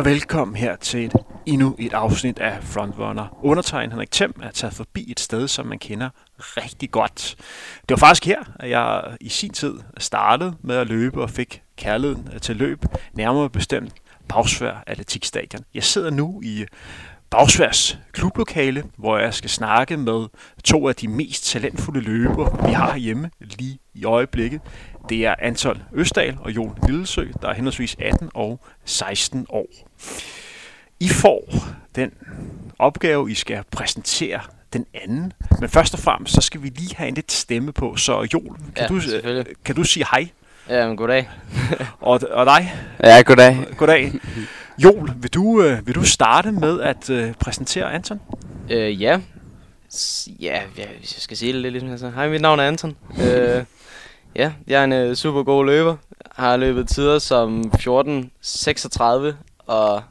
[0.00, 1.12] Og velkommen her til et,
[1.46, 3.38] endnu et afsnit af Frontrunner.
[3.42, 6.08] Undertegnet Henrik Thiem er taget forbi et sted, som man kender
[6.38, 7.36] rigtig godt.
[7.80, 11.62] Det var faktisk her, at jeg i sin tid startede med at løbe og fik
[11.76, 13.92] kærligheden øh, til løb, nærmere bestemt
[14.28, 15.64] Bagsvær Atletikstadion.
[15.74, 16.64] Jeg sidder nu i
[17.30, 20.26] Bagsværs klublokale, hvor jeg skal snakke med
[20.64, 24.60] to af de mest talentfulde løbere, vi har hjemme lige i øjeblikket.
[25.08, 29.66] Det er Anton Øsdal og Jon Lillesø, der er henholdsvis 18 og 16 år.
[31.00, 31.54] I får
[31.94, 32.12] den
[32.78, 34.40] opgave, I skal præsentere
[34.72, 35.32] den anden.
[35.60, 37.96] Men først og fremmest, så skal vi lige have en lidt stemme på.
[37.96, 39.54] Så Jon, kan, Ja, du, selvfølgelig.
[39.64, 40.28] kan du sige hej?
[40.68, 41.28] Ja, men goddag.
[42.00, 42.72] Og, og dig?
[43.04, 43.56] Ja, goddag.
[43.76, 44.12] Goddag.
[44.78, 48.20] Joel, vil du, øh, vil du starte med at øh, præsentere Anton?
[48.70, 49.20] Øh, ja.
[49.94, 52.10] S- ja, hvis jeg skal sige det lidt ligesom jeg så.
[52.10, 52.96] Hej, mit navn er Anton.
[53.22, 53.64] øh,
[54.36, 55.96] ja, jeg er en øh, super god løber.
[56.32, 59.02] Har løbet tider som 14.36
[59.66, 60.02] og 8.33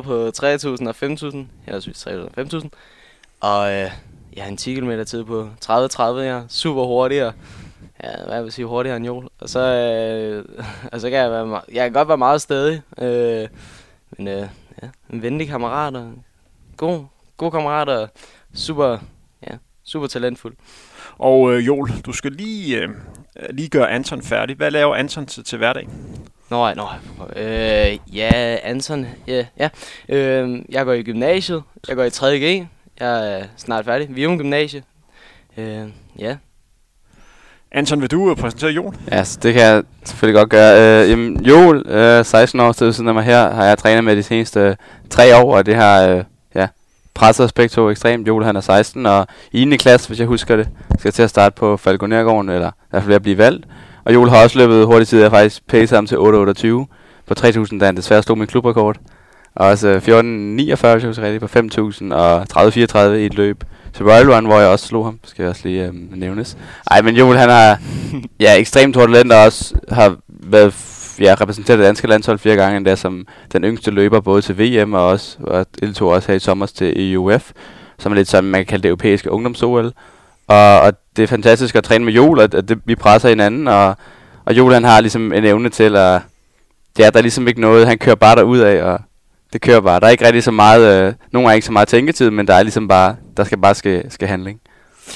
[0.00, 1.36] på 3.000 og 5.000.
[1.64, 2.68] Henholdsvis 3.000 og 5.000.
[3.40, 3.90] Og øh,
[4.36, 5.72] jeg har en 10 km tid på 30.30.
[6.02, 7.32] Jeg er super hurtig og
[8.04, 9.28] Ja, hvad jeg sige hurtigere end Joel.
[9.38, 12.82] Og så, øh, og så kan jeg, være, jeg kan godt være meget stedig.
[12.98, 13.48] Øh,
[14.18, 14.48] men øh,
[14.82, 16.12] ja, en venlig kammerat og
[16.76, 17.04] god,
[17.36, 18.08] god kammerat og
[18.54, 18.98] super,
[19.42, 20.56] ja, super talentfuld.
[21.18, 22.88] Og øh, Joel, du skal lige, øh,
[23.50, 24.56] lige gøre Anton færdig.
[24.56, 25.88] Hvad laver Anton til, til hverdag?
[26.50, 26.86] Nå, nå,
[27.36, 29.68] øh, ja, Anton, ja, ja.
[30.08, 32.66] Øh, jeg går i gymnasiet, jeg går i 3.G,
[33.00, 34.16] jeg er snart færdig.
[34.16, 34.82] Vium Gymnasie.
[35.56, 36.36] Øh, ja,
[37.72, 38.96] Anton, vil du øh, præsentere Joel?
[39.10, 41.02] Ja, så det kan jeg selvfølgelig godt gøre.
[41.04, 44.22] Øh, jamen, Joel, øh, 16 år siden af mig her, har jeg trænet med de
[44.22, 44.76] seneste øh,
[45.10, 46.24] tre år, og det har øh,
[47.16, 48.28] presset os begge to ekstremt.
[48.28, 49.76] Joel, han er 16, og i 9.
[49.76, 50.68] klasse, hvis jeg husker det,
[50.98, 53.66] skal til at starte på Falconergården, eller i hvert fald at blive valgt.
[54.04, 56.68] Og Joel har også løbet hurtigt tid, jeg faktisk pacet ham til 8.28
[57.26, 58.96] på 3.000, da han desværre stod min klubrekord.
[59.54, 60.02] Og også øh, 14.49,
[60.58, 64.60] hvis jeg husker rigtigt, på 5.000 og 30.34 i et løb til Royal Run, hvor
[64.60, 66.56] jeg også slog ham, skal jeg også lige øh, nævnes.
[66.90, 67.80] Ej, men Joel, han har
[68.40, 70.72] ja, ekstremt hårdt talent, og også har været
[71.20, 74.94] ja, repræsenteret det danske landshold flere gange endda som den yngste løber, både til VM
[74.94, 77.52] og også, og deltog også her i sommer til EUF,
[77.98, 79.92] som er lidt som man kan kalde det europæiske ungdoms-OL.
[80.46, 83.68] Og, og det er fantastisk at træne med Joel, at, at det, vi presser hinanden,
[83.68, 83.96] og,
[84.44, 86.20] og Joel han har ligesom en evne til at,
[86.98, 89.00] ja, der er ligesom ikke noget, han kører bare derud af, og
[89.52, 90.00] det kører bare.
[90.00, 92.54] Der er ikke rigtig så meget, øh, nogen er ikke så meget tænketid, men der
[92.54, 94.60] er ligesom bare, der skal bare ske, ske handling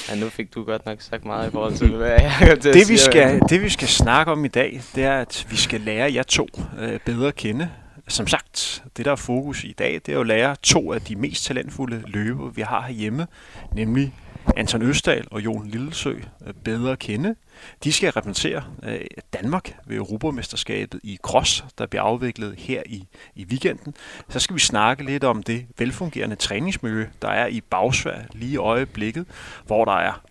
[0.09, 2.73] ja, nu fik du godt nok sagt meget i forhold til, hvad jeg kom til
[2.73, 5.81] Det vi, skal, det vi skal snakke om i dag, det er, at vi skal
[5.81, 6.47] lære jer to
[6.79, 7.69] øh, bedre at kende.
[8.07, 11.15] Som sagt, det der er fokus i dag, det er at lære to af de
[11.15, 13.27] mest talentfulde løbere, vi har herhjemme,
[13.73, 14.13] nemlig
[14.55, 16.13] Anton Østdal og Jon Lillesø
[16.47, 17.35] øh, bedre kende.
[17.83, 18.99] De skal repræsentere øh,
[19.33, 23.95] Danmark ved Europamesterskabet i Cross, der bliver afviklet her i, i weekenden.
[24.29, 28.57] Så skal vi snakke lidt om det velfungerende træningsmiljø, der er i Bagsvær lige i
[28.57, 29.25] øjeblikket,
[29.65, 30.21] hvor der er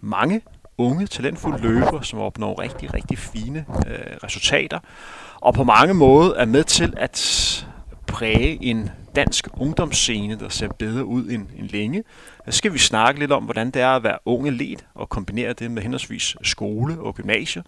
[0.00, 0.42] mange
[0.78, 4.78] unge, talentfulde løbere, som opnår rigtig, rigtig fine øh, resultater,
[5.40, 7.67] og på mange måder er med til at
[8.08, 12.04] præge en dansk ungdomsscene, der ser bedre ud end, end længe.
[12.48, 15.52] Så skal vi snakke lidt om, hvordan det er at være unge led og kombinere
[15.52, 17.62] det med henholdsvis skole og gymnasie.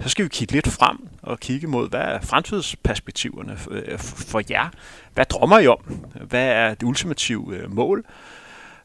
[0.00, 4.68] Så skal vi kigge lidt frem og kigge mod, hvad er fremtidsperspektiverne øh, for jer?
[5.14, 6.04] Hvad drømmer I om?
[6.28, 8.04] Hvad er det ultimative øh, mål?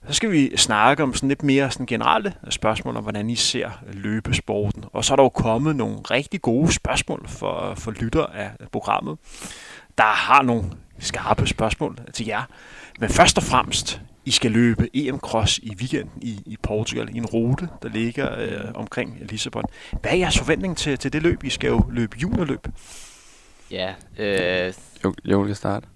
[0.08, 3.70] Så skal vi snakke om sådan lidt mere sådan generelle spørgsmål om, hvordan I ser
[3.88, 4.86] øh, løbesporten.
[4.94, 9.18] Og så er der jo kommet nogle rigtig gode spørgsmål for, for lytter af programmet,
[9.98, 10.64] der har nogle
[11.02, 12.44] skarpe spørgsmål til jer.
[13.00, 17.18] Men først og fremmest, I skal løbe EM Cross i weekenden i, i Portugal, i
[17.18, 19.64] en rute, der ligger øh, omkring Lissabon.
[20.02, 21.44] Hvad er jeres forventning til, til det løb?
[21.44, 22.68] I skal jo løbe juniorløb.
[23.72, 25.88] Ja, øh, Jo, Joel kan starte.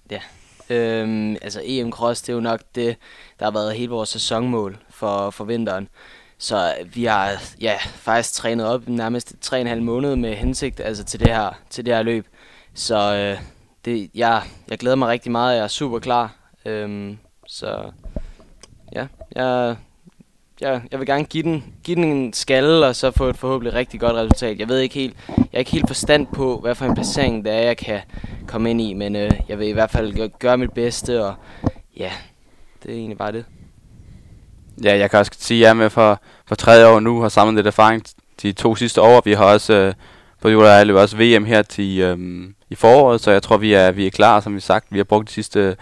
[0.69, 2.97] Øhm, altså EM Cross, det er jo nok det,
[3.39, 5.87] der har været hele vores sæsonmål for, for vinteren.
[6.37, 7.31] Så vi har
[7.61, 11.95] ja, faktisk trænet op nærmest 3,5 måneder med hensigt altså til det her, til det
[11.95, 12.27] her løb.
[12.73, 13.41] Så øh,
[13.85, 16.35] det, jeg, jeg glæder mig rigtig meget, jeg er super klar.
[16.65, 17.17] Øhm,
[17.47, 17.91] så
[18.95, 19.75] ja, jeg,
[20.61, 23.73] jeg, jeg vil gerne give den, give den en skalle, og så få et forhåbentlig
[23.73, 24.59] rigtig godt resultat.
[24.59, 27.53] Jeg ved ikke helt, jeg er ikke helt forstand på, hvad for en placering det
[27.53, 28.01] er, jeg kan
[28.47, 31.35] komme ind i, men øh, jeg vil i hvert fald gøre mit bedste, og
[31.97, 32.11] ja,
[32.83, 33.45] det er egentlig bare det.
[34.83, 37.29] Ja, jeg kan også sige, at jeg er med for, for tredje år nu, har
[37.29, 38.03] samlet lidt erfaring
[38.41, 39.21] de to sidste år.
[39.25, 39.93] Vi har også, øh,
[40.41, 44.07] på Jule også VM her til, øhm, i foråret, så jeg tror, vi er, vi
[44.07, 44.85] er klar, som vi sagt.
[44.89, 45.75] Vi har brugt de sidste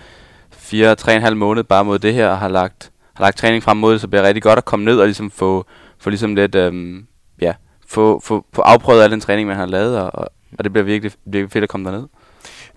[0.52, 3.38] fire, tre og en halv måned bare mod det her, og har lagt, har lagt
[3.38, 5.66] træning frem mod det, så det bliver rigtig godt at komme ned og ligesom få,
[5.98, 7.08] få ligesom lidt, øhm,
[7.42, 7.54] ja,
[7.88, 11.12] få, få, få afprøvet al den træning, man har lavet, og, og det bliver virkelig,
[11.26, 12.08] virkelig fedt at komme derned.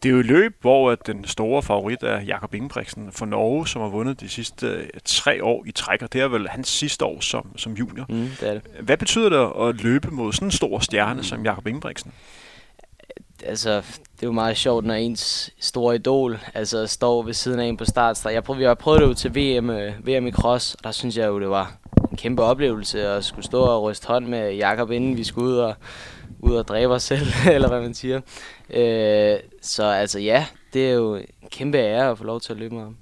[0.03, 3.83] Det er jo et løb, hvor den store favorit er Jakob Ingebrigtsen fra Norge, som
[3.83, 7.05] har vundet de sidste øh, tre år i træk, og det er vel hans sidste
[7.05, 8.07] år som, som junior.
[8.09, 8.63] Mm, det er det.
[8.81, 12.13] Hvad betyder det at løbe mod sådan en stor stjerne som Jakob Ingebrigtsen?
[13.45, 17.65] Altså, det er jo meget sjovt, når ens store idol altså, står ved siden af
[17.65, 18.35] en på startstart.
[18.35, 20.91] Jeg prøvede, jeg har prøvet det jo til VM, øh, VM i cross, og der
[20.91, 21.77] synes jeg jo, det var
[22.11, 25.57] en kæmpe oplevelse at skulle stå og ryste hånd med Jakob, inden vi skulle ud
[25.57, 25.75] og,
[26.41, 28.21] ud og dræbe os selv, eller hvad man siger.
[28.71, 32.59] Øh, så altså ja, det er jo en kæmpe ære at få lov til at
[32.59, 32.97] løbe med ham.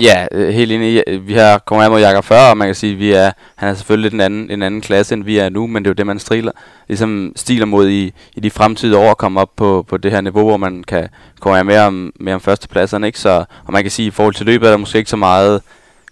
[0.00, 1.04] Ja, øh, helt enig.
[1.20, 3.68] Vi har kommet af mod Jakob før, og man kan sige, at vi er, han
[3.68, 5.94] er selvfølgelig en anden, en anden klasse, end vi er nu, men det er jo
[5.94, 6.52] det, man striler,
[6.88, 10.20] ligesom stiler mod i, i de fremtidige år at komme op på, på det her
[10.20, 11.08] niveau, hvor man kan
[11.40, 13.06] komme med om, med om førstepladserne.
[13.06, 13.18] Ikke?
[13.18, 15.16] Så, og man kan sige, at i forhold til løbet er der måske ikke så
[15.16, 15.62] meget,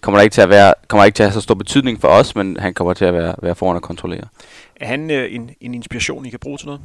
[0.05, 2.09] kommer der ikke til at være, kommer ikke til at have så stor betydning for
[2.09, 4.25] os, men han kommer til at være, være foran at kontrollere.
[4.81, 6.81] Er han øh, en, en inspiration, I kan bruge til noget?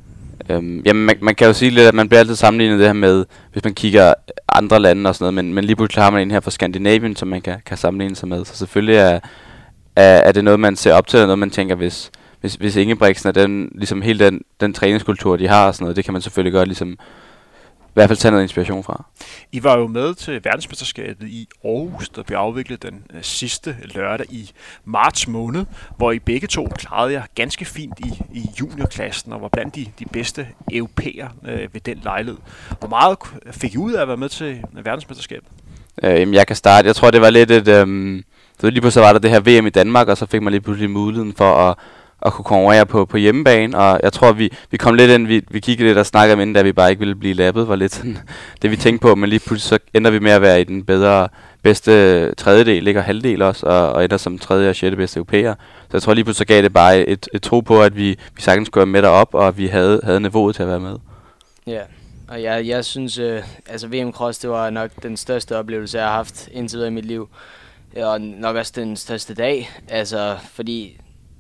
[0.50, 2.94] Øhm, jamen, man, man kan jo sige lidt, at man bliver altid sammenlignet det her
[2.94, 4.14] med, hvis man kigger
[4.56, 7.16] andre lande og sådan noget, men, men lige pludselig har man en her fra Skandinavien,
[7.16, 8.46] som man kan, kan sammenligne sig med.
[8.46, 9.20] Så selvfølgelig er,
[9.96, 12.12] er, er det noget, man ser op til, og noget, man tænker, hvis,
[12.42, 15.96] hvis, hvis Ingebrigtsen er den, ligesom hele den, den træningskultur, de har og sådan noget,
[15.96, 16.98] det kan man selvfølgelig godt ligesom
[18.00, 19.06] hvert fald tage noget inspiration fra.
[19.52, 24.26] I var jo med til verdensmesterskabet i Aarhus, der blev afviklet den øh, sidste lørdag
[24.30, 24.52] i
[24.86, 25.66] marts måned,
[25.98, 29.86] hvor I begge to klarede jer ganske fint i, i juniorklassen og var blandt de,
[30.00, 32.40] de bedste europæer øh, ved den lejlighed.
[32.80, 33.18] Hvor meget
[33.52, 35.50] fik I ud af at være med til verdensmesterskabet?
[36.04, 36.88] Øh, jeg kan starte.
[36.88, 37.68] Jeg tror, det var lidt et...
[37.68, 38.24] Øh,
[38.60, 40.62] så lige pludselig var der det her VM i Danmark, og så fik man lige
[40.62, 41.78] pludselig muligheden for at
[42.22, 45.44] at kunne konkurrere på, på hjemmebane, og jeg tror, vi, vi kom lidt ind, vi,
[45.50, 47.76] vi kiggede lidt og snakkede om inden, da vi bare ikke ville blive lappet, var
[47.76, 48.18] lidt sådan,
[48.62, 50.84] det vi tænkte på, men lige pludselig så ender vi med at være i den
[50.84, 51.28] bedre,
[51.64, 55.56] bedste tredjedel, ikke, og halvdel også, og, og ender som tredje og sjette bedste europæer.
[55.82, 58.10] Så jeg tror lige pludselig så gav det bare et, et tro på, at vi,
[58.36, 60.96] vi sagtens skulle være med derop, og vi havde, havde niveauet til at være med.
[61.68, 61.82] Ja,
[62.28, 66.08] og jeg, jeg synes, øh, altså VM Cross, det var nok den største oplevelse, jeg
[66.08, 67.30] har haft indtil videre i mit liv.
[67.98, 71.00] Og nok også den største dag, altså fordi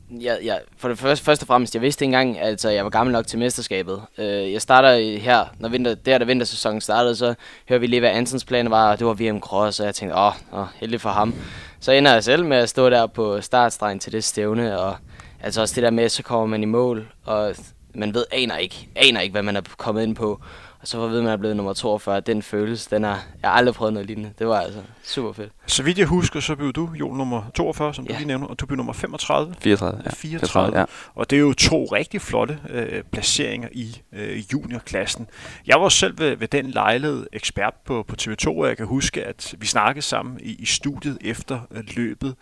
[0.10, 2.90] jeg, jeg, for det første, først og fremmest, jeg vidste ikke engang, altså jeg var
[2.90, 4.02] gammel nok til mesterskabet.
[4.18, 7.34] Øh, jeg starter her, når vinter, der da vintersæsonen startede, så
[7.70, 10.18] hører vi lige, hvad Ansens plan var, og det var VM Cross, og jeg tænkte,
[10.18, 11.36] åh, åh heldig for ham.
[11.80, 14.96] Så ender jeg selv med at stå der på startstregen til det stævne, og
[15.44, 17.56] altså også det der med, så kommer man i mål, og
[17.96, 20.42] man ved, aner ikke, aner ikke, hvad man er kommet ind på.
[20.82, 22.20] Og så var ved, at man er blevet nummer 42.
[22.20, 24.32] Den følelse, den har jeg aldrig prøvet noget lignende.
[24.40, 25.52] Det var altså super fedt.
[25.66, 28.14] Så vidt jeg husker, så blev du jo nummer 42, som ja.
[28.14, 29.56] du lige nævner, og du blev nummer 35.
[29.62, 30.10] 34, ja.
[30.10, 30.40] 34.
[30.48, 30.86] 34 ja.
[31.16, 35.28] Og det er jo to rigtig flotte øh, placeringer i øh, juniorklassen.
[35.68, 39.24] Jeg var selv ved, ved den lejlighed ekspert på, på TV2, og jeg kan huske,
[39.24, 42.36] at vi snakkede sammen i, i studiet efter øh, løbet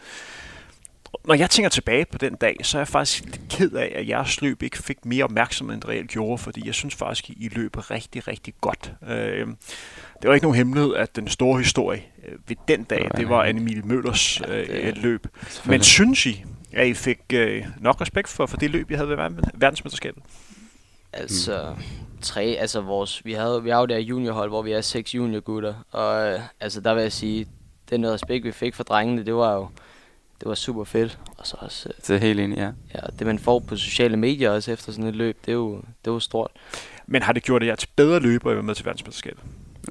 [1.26, 4.08] når jeg tænker tilbage på den dag, så er jeg faktisk lidt ked af, at
[4.08, 7.36] jeres løb ikke fik mere opmærksomhed, end det reelt gjorde, fordi jeg synes faktisk, at
[7.38, 8.92] I løb rigtig, rigtig godt.
[9.10, 9.48] Øh,
[10.22, 13.44] det var ikke nogen hemmelighed, at den store historie øh, ved den dag, det var
[13.44, 15.28] Anne Møllers øh, løb.
[15.66, 16.44] Men synes I,
[16.74, 19.18] at I fik øh, nok respekt for, for det løb, I havde ved
[19.54, 20.24] verdensmesterskabet?
[21.14, 21.76] Altså,
[22.22, 25.74] tre, altså vores, vi, havde, vi har jo der juniorhold, hvor vi er seks juniorgutter,
[25.92, 27.48] og øh, altså der vil jeg sige,
[27.90, 29.70] den respekt, vi fik for drengene, det var jo,
[30.40, 31.20] det var super fedt.
[31.38, 32.70] Og så også, øh, det er helt enig, ja.
[32.94, 33.00] ja.
[33.20, 36.08] det man får på sociale medier også efter sådan et løb, det er jo, det
[36.08, 36.52] er jo stort.
[37.08, 39.44] Men har det gjort jer til bedre løber, at med til verdensmesterskabet?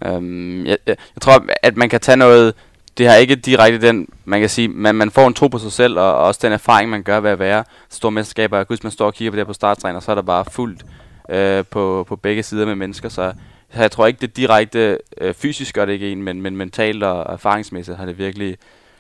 [0.07, 2.55] Um, jeg, jeg, jeg tror, at man kan tage noget,
[2.99, 5.73] det har ikke direkte den, man kan sige, man, man får en tro på sig
[5.73, 8.57] selv, og, og også den erfaring, man gør ved at være store mesterskaber.
[8.57, 10.85] Jeg man står og kigger på det her på starttræner, så er der bare fuldt
[11.29, 13.33] øh, på, på begge sider med mennesker, så,
[13.75, 17.03] så jeg tror ikke, det direkte øh, fysisk gør det ikke en, men, men mentalt
[17.03, 18.57] og erfaringsmæssigt har det virkelig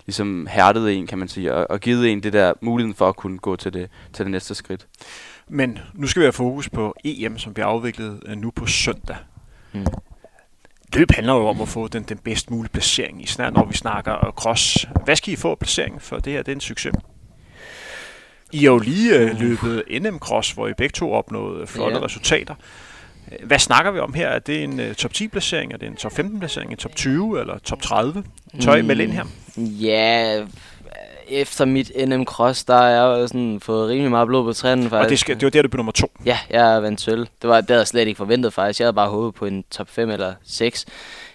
[0.06, 3.16] ligesom hærdet en, kan man sige, og, og givet en det der muligheden for at
[3.16, 4.86] kunne gå til det, til det næste skridt.
[5.48, 9.16] Men nu skal vi have fokus på EM, som bliver afviklet øh, nu på søndag.
[9.72, 9.86] Mm.
[10.94, 13.75] Løb handler jo om at få den, den bedst mulige placering, i snart når vi
[13.75, 14.86] snakker cross.
[15.04, 16.42] Hvad skal I få placering for det her?
[16.42, 16.92] Det er en succes.
[18.52, 22.04] I har jo lige øh, løbet NM Cross, hvor I begge to opnåede flotte ja.
[22.04, 22.54] resultater.
[23.45, 24.28] Hvad snakker vi om her?
[24.28, 25.73] Er det en uh, top 10 placering?
[25.73, 26.71] Er det en top 15 placering?
[26.71, 28.25] En top 20 eller top 30?
[28.61, 29.25] Tør I mm, melde ind her?
[29.56, 30.45] Ja,
[31.28, 34.90] efter mit NM Cross, der har jeg jo sådan fået rimelig meget blod på trænen.
[34.90, 35.04] Faktisk.
[35.04, 36.12] Og det, skal, det var der, du blev nummer to?
[36.25, 37.26] Ja, jeg vandt sølv.
[37.42, 38.80] Det, var, det havde jeg slet ikke forventet faktisk.
[38.80, 40.87] Jeg havde bare håbet på en top 5 eller 6.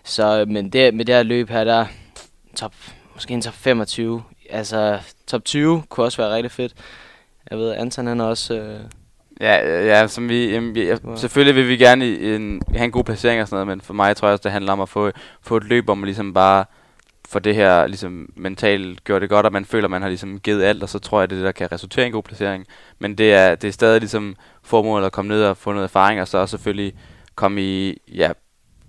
[0.04, 1.86] Så, men det, med det her løb her, der
[2.56, 2.74] top,
[3.14, 4.24] måske en top 25.
[4.50, 6.74] Altså, top 20 kunne også være rigtig fedt.
[7.52, 8.54] Jeg ved, Anton han er også...
[8.54, 8.80] Øh,
[9.42, 13.04] Ja, ja som vi, jamen, ja, selvfølgelig vil vi gerne i, en, have en god
[13.04, 15.12] placering og sådan noget, men for mig tror jeg også, det handler om at få,
[15.42, 16.66] få et løb, hvor man ligesom bare
[17.30, 20.40] får det her ligesom mentalt gjort det godt, og man føler, at man har ligesom
[20.40, 22.24] givet alt, og så tror jeg, det er det, der kan resultere i en god
[22.24, 22.66] placering.
[23.00, 26.22] Men det er, det er stadig ligesom formålet at komme ned og få noget erfaring,
[26.22, 26.94] og så også selvfølgelig
[27.36, 28.32] komme i, ja,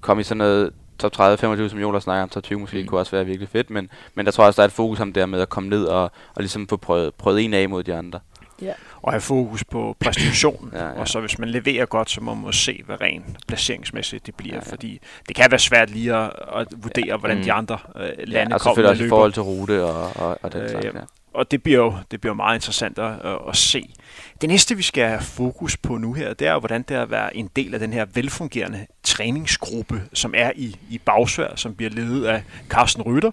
[0.00, 2.86] komme i sådan noget top 30-25, som Jonas snakker om, top 20 måske, mm.
[2.86, 5.00] kunne også være virkelig fedt, men, men der tror jeg også, der er et fokus
[5.00, 7.82] om det med at komme ned og, og ligesom få prøvet, prøvet en af mod
[7.82, 8.20] de andre.
[8.62, 8.72] Ja.
[9.02, 10.70] Og have fokus på præstationen.
[10.72, 11.00] Ja, ja.
[11.00, 14.54] Og så hvis man leverer godt, så må man se, hvad rent placeringsmæssigt det bliver.
[14.54, 14.72] Ja, ja.
[14.72, 17.16] Fordi det kan være svært lige at, at vurdere, ja.
[17.16, 17.42] hvordan mm.
[17.42, 20.38] de andre øh, lande ja, kommer og selvfølgelig også i forhold til rute og, og,
[20.42, 20.84] og den øh, slags.
[20.84, 20.90] Ja.
[21.34, 23.12] Og det bliver jo det bliver meget interessant at,
[23.48, 23.94] at se.
[24.40, 27.10] Det næste, vi skal have fokus på nu her, det er hvordan det er at
[27.10, 31.90] være en del af den her velfungerende træningsgruppe, som er i, i Bagsvær, som bliver
[31.90, 33.30] ledet af Carsten Rytter.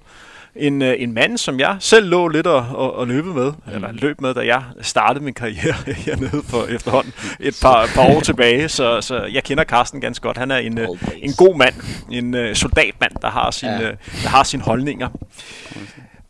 [0.56, 3.74] En, øh, en mand, som jeg selv lå lidt og, og, og løbe med, mm.
[3.74, 5.76] eller løb med, da jeg startede min karriere
[6.06, 8.70] hernede for efterhånden et par, par år tilbage.
[8.70, 10.38] Så, så jeg kender Carsten ganske godt.
[10.38, 10.88] Han er en, øh,
[11.18, 11.74] en god mand,
[12.12, 13.92] en uh, soldatmand, der har, sin, ja.
[14.24, 15.10] der har sine holdninger.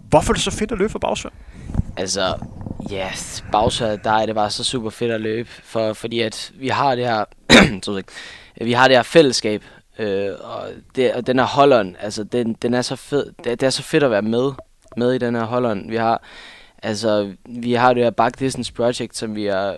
[0.10, 1.30] Hvorfor er det så fedt at løbe for Bagsvær?
[1.98, 2.36] Altså,
[2.92, 6.52] ja, yes, Bagsvær, der er det bare så super fedt at løbe, for, fordi at
[6.56, 7.26] vi har det her,
[8.66, 9.64] vi har det her fællesskab,
[10.00, 13.64] øh, og, det, og den her holderen, altså den, den er så fed, det, det
[13.64, 14.52] er så fedt at være med,
[14.98, 15.90] med i den her holderen.
[15.90, 16.22] Vi har,
[16.84, 19.76] altså, vi har det her Back Distance Project, som vi har,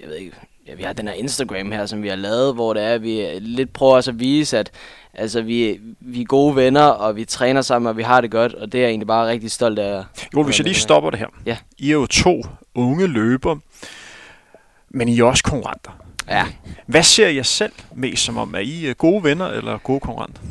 [0.00, 0.32] jeg ved ikke,
[0.66, 3.02] ja, vi har den her Instagram her, som vi har lavet, hvor det er, at
[3.02, 4.70] vi lidt prøver også at vise, at
[5.14, 8.54] altså, vi, vi er gode venner, og vi træner sammen, og vi har det godt,
[8.54, 10.04] og det er jeg egentlig bare rigtig stolt af.
[10.34, 11.26] Jo, hvis jeg lige stopper det her.
[11.46, 11.56] Ja.
[11.78, 12.42] I er jo to
[12.74, 13.56] unge løber,
[14.88, 16.05] men I er også konkurrenter.
[16.28, 16.46] Ja.
[16.86, 18.54] Hvad ser jeg selv mest som om?
[18.54, 20.42] Er I gode venner eller gode konkurrenter?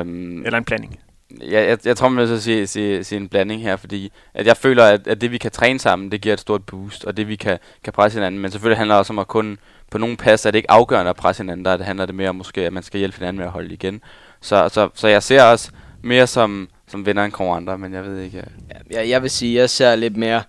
[0.00, 0.98] Um, eller en blanding?
[1.40, 4.56] Ja, jeg, jeg tror, man vil sige, sige, sige en blanding her, fordi at jeg
[4.56, 7.28] føler, at, at det vi kan træne sammen, det giver et stort boost, og det
[7.28, 8.40] vi kan, kan presse hinanden.
[8.40, 9.58] Men selvfølgelig handler det også om at kun
[9.90, 12.28] på nogle pas, er det ikke afgørende at presse hinanden, der det handler det mere
[12.28, 14.00] om måske, at man skal hjælpe hinanden med at holde igen.
[14.40, 15.70] Så, så, så jeg ser også
[16.02, 18.44] mere som, som venner end konkurrenter, men jeg ved ikke.
[18.90, 20.42] Ja, jeg vil sige, jeg ser lidt mere,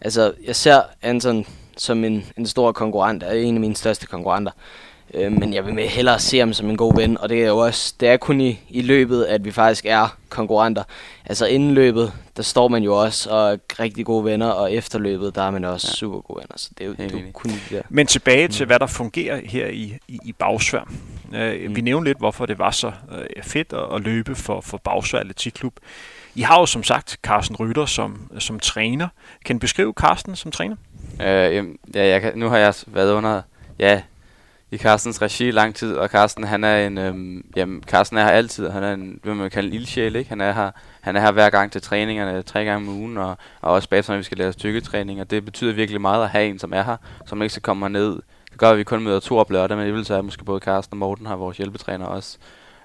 [0.00, 1.46] altså jeg ser Anton
[1.76, 4.52] som en, en stor konkurrent, er en af mine største konkurrenter.
[5.14, 7.46] Øh, men jeg vil med hellere se ham som en god ven, og det er
[7.46, 10.82] jo også, det er kun i, i løbet, at vi faktisk er konkurrenter.
[11.26, 14.98] Altså inden løbet, der står man jo også og er rigtig gode venner, og efter
[14.98, 15.94] løbet, der er man også ja.
[15.94, 16.54] super gode venner.
[16.56, 17.82] Så det er jo, det er jo kun der.
[17.88, 18.68] Men tilbage til, mm.
[18.68, 20.82] hvad der fungerer her i, i, i Bagsvær.
[21.28, 21.76] Uh, mm.
[21.76, 25.20] Vi nævnte lidt, hvorfor det var så uh, fedt at, at løbe for, for Bagsvær
[25.20, 25.74] Atletikklub.
[26.34, 29.08] I har jo som sagt Carsten Rytter som, som træner.
[29.44, 30.76] Kan du beskrive Carsten som træner?
[31.20, 33.42] Øh, jamen, ja, jeg kan, nu har jeg været under
[33.78, 34.02] ja,
[34.70, 38.30] i Carstens regi lang tid, og Carsten, han er en, øhm, jamen, Carsten er her
[38.30, 40.28] altid, han er en, hvad man kalder en ildsjæl, ikke?
[40.28, 40.70] Han er her,
[41.00, 44.12] han er her hver gang til træningerne, tre gange om ugen, og, og også bagefter,
[44.12, 46.82] når vi skal lave styrketræning, og det betyder virkelig meget at have en, som er
[46.82, 46.96] her,
[47.26, 48.22] som ikke skal komme ned.
[48.50, 50.60] Det gør, at vi kun møder to op lørdag, men det vil er måske både
[50.60, 52.38] Carsten og Morten har vores hjælpetræner også.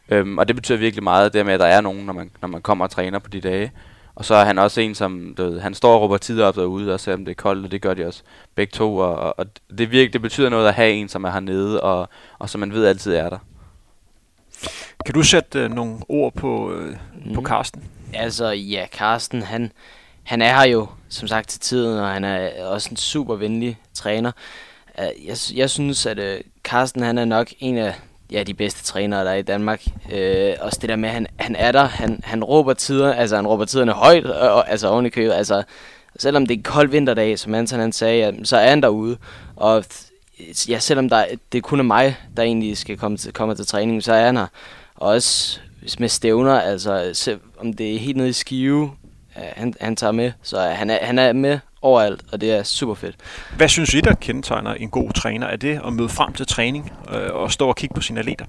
[0.10, 2.48] Øhm, og det betyder virkelig meget, det med, at der er nogen, når man, når
[2.48, 3.72] man kommer og træner på de dage.
[4.16, 6.56] Og så er han også en, som du ved, han står og råber tider op
[6.56, 8.24] derude, og selvom det er koldt, og det gør de også
[8.56, 8.98] begge to.
[8.98, 9.46] Og, og
[9.78, 12.74] det, virker, det betyder noget at have en, som er hernede, og, og som man
[12.74, 13.38] ved altid er der.
[15.06, 17.34] Kan du sætte uh, nogle ord på, uh, mm.
[17.34, 17.84] på Karsten?
[18.14, 19.72] Altså, ja, Karsten, han,
[20.24, 23.80] han er her jo, som sagt, til tiden, og han er også en super venlig
[23.94, 24.32] træner.
[24.98, 27.96] Uh, jeg, jeg synes, at uh, Karsten, han er nok en af
[28.32, 29.84] ja, de bedste trænere, der er i Danmark.
[30.12, 33.36] Øh, også det der med, at han, han er der, han, han råber tider, altså
[33.36, 35.64] han råber tiderne højt, og, og, altså oven i købet, altså
[36.20, 39.18] selvom det er en kold vinterdag, som Anton han sagde, ja, så er han derude.
[39.56, 39.84] Og
[40.70, 44.04] ja, selvom der, det kun er mig, der egentlig skal komme til, komme til træning,
[44.04, 44.48] så er han her.
[44.96, 45.60] Og også
[46.00, 48.92] med stævner, altså se, om det er helt nede i skive,
[49.34, 50.32] han, han tager med.
[50.42, 53.16] Så han er, han er med overalt, og det er super fedt.
[53.58, 55.48] Hvad synes I, der kendetegner en god træner?
[55.48, 58.46] Er det at møde frem til træning øh, og stå og kigge på sine atleter?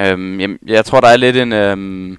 [0.00, 2.18] Øhm, jamen, jeg tror, der er lidt en, øhm,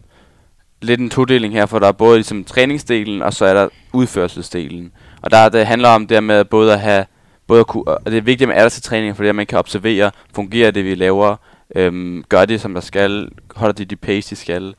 [0.81, 4.91] lidt en todeling her, for der er både ligesom, træningsdelen, og så er der udførelsesdelen.
[5.21, 7.05] Og der det handler om det med både at have,
[7.47, 10.71] både at kunne, og det er vigtigt med til træning, fordi man kan observere, fungerer
[10.71, 11.35] det, vi laver,
[11.75, 14.73] øhm, gør det, som der skal, holder de de pace, de skal,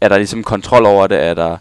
[0.00, 1.56] er der ligesom kontrol over det, er der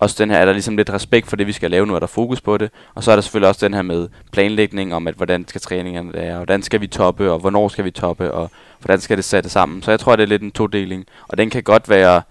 [0.00, 1.98] også den her, er der ligesom lidt respekt for det, vi skal lave nu, er
[1.98, 2.70] der fokus på det.
[2.94, 6.12] Og så er der selvfølgelig også den her med planlægning om, at hvordan skal træningerne
[6.12, 9.24] være, og hvordan skal vi toppe, og hvornår skal vi toppe, og hvordan skal det
[9.24, 9.82] sætte sammen.
[9.82, 11.04] Så jeg tror, det er lidt en todeling.
[11.28, 12.22] Og den kan godt være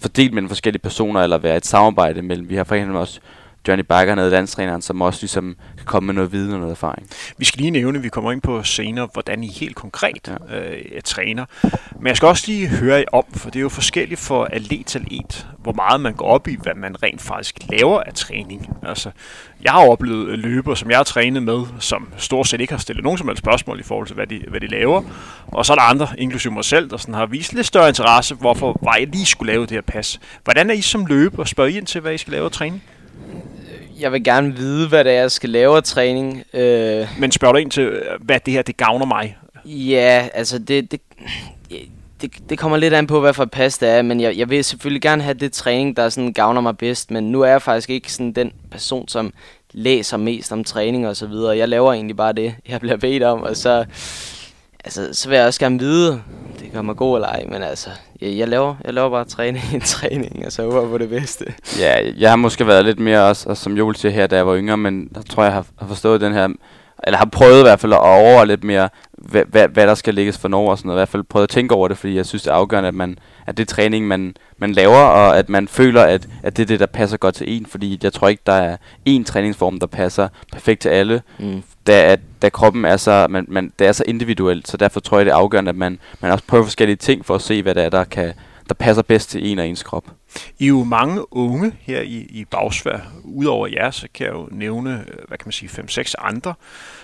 [0.00, 2.48] fordelt mellem forskellige personer, eller være et samarbejde mellem.
[2.48, 3.20] Vi har for eksempel også
[3.68, 7.08] Johnny Bakker, noget landstræneren, som også ligesom kan komme med noget viden og noget erfaring.
[7.38, 10.58] Vi skal lige nævne, at vi kommer ind på senere, hvordan I helt konkret ja.
[10.58, 11.44] øh, træner.
[11.96, 14.86] Men jeg skal også lige høre jer om, for det er jo forskelligt for atlet
[14.86, 18.68] til atlet, hvor meget man går op i, hvad man rent faktisk laver af træning.
[18.82, 19.10] Altså,
[19.62, 23.04] jeg har oplevet løber, som jeg har trænet med, som stort set ikke har stillet
[23.04, 25.02] nogen som helst spørgsmål i forhold til, hvad de, hvad de laver.
[25.46, 28.34] Og så er der andre, inklusive mig selv, der sådan har vist lidt større interesse,
[28.34, 30.20] hvorfor var jeg lige skulle lave det her pas.
[30.44, 31.44] Hvordan er I som løber?
[31.44, 32.82] Spørger I ind til, hvad I skal lave af træning?
[34.00, 36.42] Jeg vil gerne vide, hvad det er, jeg skal lave af træning.
[36.54, 39.36] Øh, Men spørger du ind til, hvad det her, det gavner mig?
[39.64, 41.00] Ja, altså det, det,
[42.22, 44.50] det, det kommer lidt an på, hvad for et pas det er, men jeg, jeg
[44.50, 47.62] vil selvfølgelig gerne have det træning, der sådan gavner mig bedst, men nu er jeg
[47.62, 49.32] faktisk ikke sådan den person, som
[49.72, 51.56] læser mest om træning og så videre.
[51.56, 53.84] Jeg laver egentlig bare det, jeg bliver bedt om, og så,
[54.84, 56.22] altså, så vil jeg også gerne vide,
[56.60, 59.64] det gør mig god eller ej, men altså, jeg, jeg, laver, jeg laver bare træning
[59.74, 61.44] en træning, og så håber på det bedste.
[61.78, 64.46] Ja, jeg har måske været lidt mere også, og som Joel siger her, da jeg
[64.46, 66.48] var yngre, men der tror jeg, jeg har, har forstået den her,
[67.04, 70.14] eller har prøvet i hvert fald at over lidt mere, hvad, hvad, hvad der skal
[70.14, 70.98] lægges for Norge og sådan noget.
[70.98, 72.94] I hvert fald prøvet at tænke over det, fordi jeg synes, det er afgørende, at,
[72.94, 76.62] man, at det er træning, man, man laver, og at man føler, at, at det
[76.62, 77.66] er det, der passer godt til en.
[77.66, 78.76] Fordi jeg tror ikke, der er
[79.08, 81.22] én træningsform, der passer perfekt til alle.
[81.38, 81.62] Mm.
[81.90, 85.18] Da, at, da kroppen er så, man, man, det er så individuelt, så derfor tror
[85.18, 87.74] jeg, det er afgørende, at man, man også prøver forskellige ting for at se, hvad
[87.74, 88.32] det er, der, kan,
[88.68, 90.04] der passer bedst til en og ens krop.
[90.58, 92.98] I er jo mange unge her i, i Bagsvær.
[93.24, 96.54] Udover jer, så kan jeg jo nævne, øh, hvad kan man sige, 5-6 andre.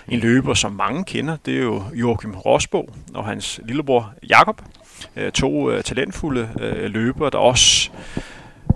[0.07, 4.61] En løber, som mange kender, det er jo Joachim Rosbo og hans lillebror Jakob.
[5.15, 6.49] Øh, to uh, talentfulde
[6.87, 7.91] løbere, der også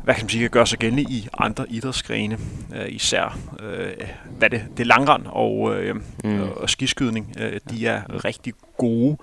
[0.03, 2.38] hvad kan man sige, kan gøre sig gældende i andre idrætsgrene,
[2.70, 6.41] uh, især uh, hvad det, det langrand og, uh, mm.
[6.55, 9.17] og skiskydning, uh, de er rigtig gode.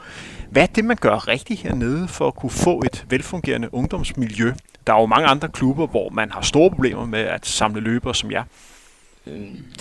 [0.51, 4.53] Hvad er det, man gør rigtigt hernede for at kunne få et velfungerende ungdomsmiljø?
[4.87, 8.15] Der er jo mange andre klubber, hvor man har store problemer med at samle løbere
[8.15, 8.43] som jer.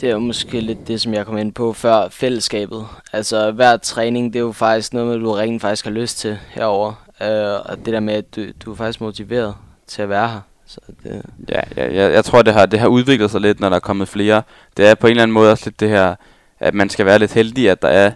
[0.01, 2.87] Det er jo måske lidt det, som jeg kom ind på før, fællesskabet.
[3.13, 7.07] Altså hver træning, det er jo faktisk noget, du rent faktisk har lyst til herover.
[7.21, 9.55] Uh, og det der med, at du, du er faktisk motiveret
[9.87, 10.39] til at være her.
[10.67, 11.21] Så det...
[11.49, 13.79] Ja, ja jeg, jeg tror, det har, det har udviklet sig lidt, når der er
[13.79, 14.41] kommet flere.
[14.77, 16.15] Det er på en eller anden måde også lidt det her,
[16.59, 18.11] at man skal være lidt heldig, at der er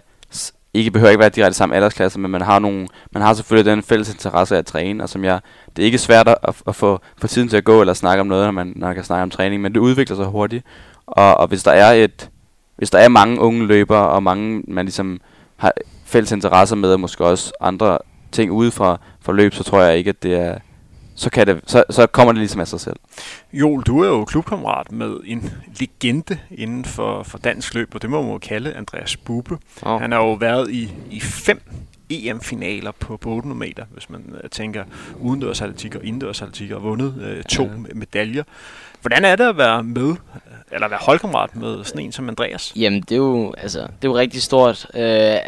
[0.74, 3.82] ikke behøver ikke være direkte samme aldersklasse, men man har, nogle, man har selvfølgelig den
[3.82, 5.40] fælles interesse af at træne, og som jeg,
[5.76, 6.36] det er ikke svært at,
[6.68, 8.94] at få, få tiden til at gå eller snakke om noget, når man, når man
[8.94, 10.64] kan snakke om træning, men det udvikler sig hurtigt,
[11.06, 12.30] og, og hvis der er et,
[12.76, 15.20] hvis der er mange unge løbere, og mange man ligesom
[15.56, 15.72] har
[16.04, 17.98] fælles interesser med, og måske også andre
[18.32, 20.58] ting ude fra, fra løb, så tror jeg ikke, at det er,
[21.22, 22.96] så, kan det, så, så kommer det ligesom af sig selv.
[23.52, 28.10] Joel, du er jo klubkammerat med en legende inden for, for dansk løb, og det
[28.10, 29.58] må man jo kalde Andreas Bube.
[29.82, 30.00] Oh.
[30.00, 31.62] Han har jo været i, i fem
[32.12, 34.84] EM-finaler på, på 800 meter, hvis man uh, tænker
[35.20, 37.94] udendørsatletik og indendørsatletik, og vundet uh, to ja.
[37.94, 38.42] medaljer.
[39.00, 40.14] Hvordan er det at være med,
[40.72, 42.72] eller være holdkammerat med sådan en som Andreas?
[42.76, 44.86] Jamen, det er jo, altså, det er jo rigtig stort.
[44.94, 45.00] Uh,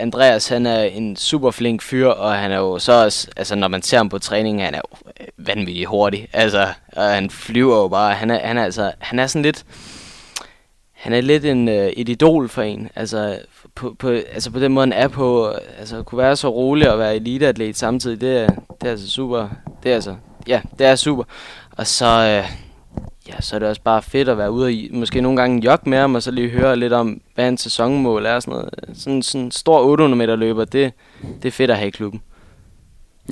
[0.03, 3.69] Andreas, han er en super flink fyr, og han er jo så også, altså når
[3.69, 6.29] man ser ham på træning, han er jo vanvittigt hurtig.
[6.33, 8.15] Altså, og han flyver jo bare.
[8.15, 9.65] Han er, han er, altså, han er sådan lidt,
[10.93, 12.91] han er lidt en, uh, et idol for en.
[12.97, 13.39] Altså,
[13.75, 16.99] på, på, altså på den måde, han er på, altså kunne være så rolig og
[16.99, 18.49] være eliteatlet samtidig, det er,
[18.81, 19.49] det er altså super.
[19.83, 21.25] Det er altså, ja, det er super.
[21.71, 22.51] Og så, øh,
[23.29, 25.91] ja, så er det også bare fedt at være ude og måske nogle gange jogge
[25.91, 28.71] med ham, og så lige høre lidt om, hvad hans sæsonmål er og sådan noget.
[28.95, 30.93] Sådan, sådan en stor 800 meter løber, det,
[31.43, 32.23] det er fedt at have i klubben.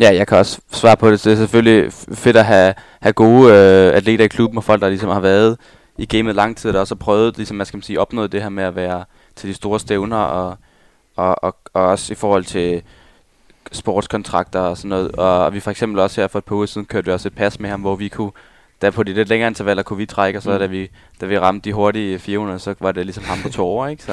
[0.00, 1.24] Ja, jeg kan også svare på det.
[1.24, 4.88] Det er selvfølgelig fedt at have, have gode øh, atleter i klubben, og folk, der
[4.88, 5.56] ligesom har været
[5.98, 8.42] i gamet lang tid, der også har prøvet, ligesom, hvad skal man sige, opnået det
[8.42, 9.04] her med at være
[9.36, 10.56] til de store stævner, og,
[11.16, 12.82] og, og, og også i forhold til
[13.72, 15.12] sportskontrakter og sådan noget.
[15.12, 17.34] Og vi for eksempel også her for et par uger siden kørte vi også et
[17.34, 18.32] pas med ham, hvor vi kunne,
[18.82, 20.58] der på de lidt længere intervaller kunne vi trække, og så mm.
[20.58, 20.90] da, vi,
[21.20, 24.02] da vi ramte de hurtige 400, så var det ligesom ham på to år, ikke?
[24.02, 24.12] Så,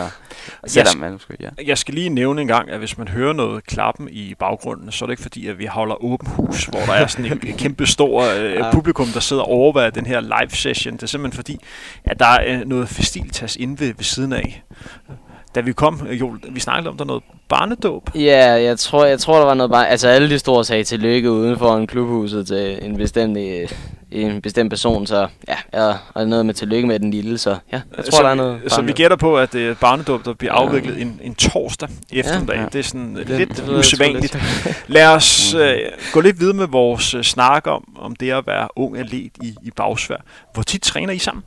[0.75, 1.49] jeg, der, man, måske, ja.
[1.65, 5.05] jeg skal lige nævne en gang, at hvis man hører noget klappen i baggrunden, så
[5.05, 7.85] er det ikke fordi, at vi holder åben hus, hvor der er sådan en kæmpe
[7.85, 8.71] stor øh, ja.
[8.71, 10.93] publikum, der sidder og overvejer den her live session.
[10.93, 11.59] Det er simpelthen fordi,
[12.05, 14.63] at der er noget festiltas inde ved, ved siden af
[15.55, 18.09] da vi kom, jo, vi snakkede om, der noget barnedåb.
[18.15, 19.89] Ja, jeg tror, jeg tror, der var noget bare...
[19.89, 23.69] Altså, alle de store sagde tillykke uden for en klubhuset til en bestemt, øh,
[24.11, 27.81] en bestemt person, så ja, ja, og noget med tillykke med den lille, så ja,
[27.97, 30.33] jeg tror, så, der er noget Så vi gætter på, at det er barnedåb, der
[30.33, 31.01] bliver afviklet ja.
[31.01, 32.55] en, en torsdag eftermiddag.
[32.55, 32.67] Ja, ja.
[32.73, 34.37] Det er sådan det, lidt det, usædvanligt.
[34.87, 35.61] Lad os uh,
[36.13, 39.55] gå lidt videre med vores uh, snak om, om det at være ung atlet i,
[39.63, 40.17] i bagsvær.
[40.53, 41.43] Hvor tit træner I sammen?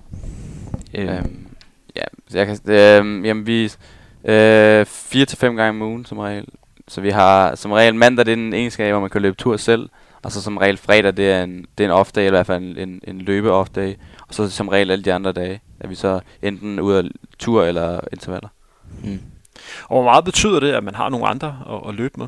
[0.95, 1.43] Øhm,
[1.97, 3.65] Ja, jeg kan, øh, jamen vi
[4.25, 6.47] øh, fire til fem gange om ugen som regel.
[6.89, 9.57] Så vi har som regel mandag, det er en egenskab, hvor man kan løbe tur
[9.57, 9.89] selv.
[10.23, 12.47] Og så som regel fredag, det er en, det er en off-day, eller i hvert
[12.47, 13.95] fald en, en, en løbe off-day.
[14.29, 17.05] Og så som regel alle de andre dage, er vi så enten ude af
[17.39, 18.49] tur eller intervaller.
[19.05, 19.21] Mm.
[19.85, 22.27] Og hvor meget betyder det, at man har nogle andre at, at løbe med?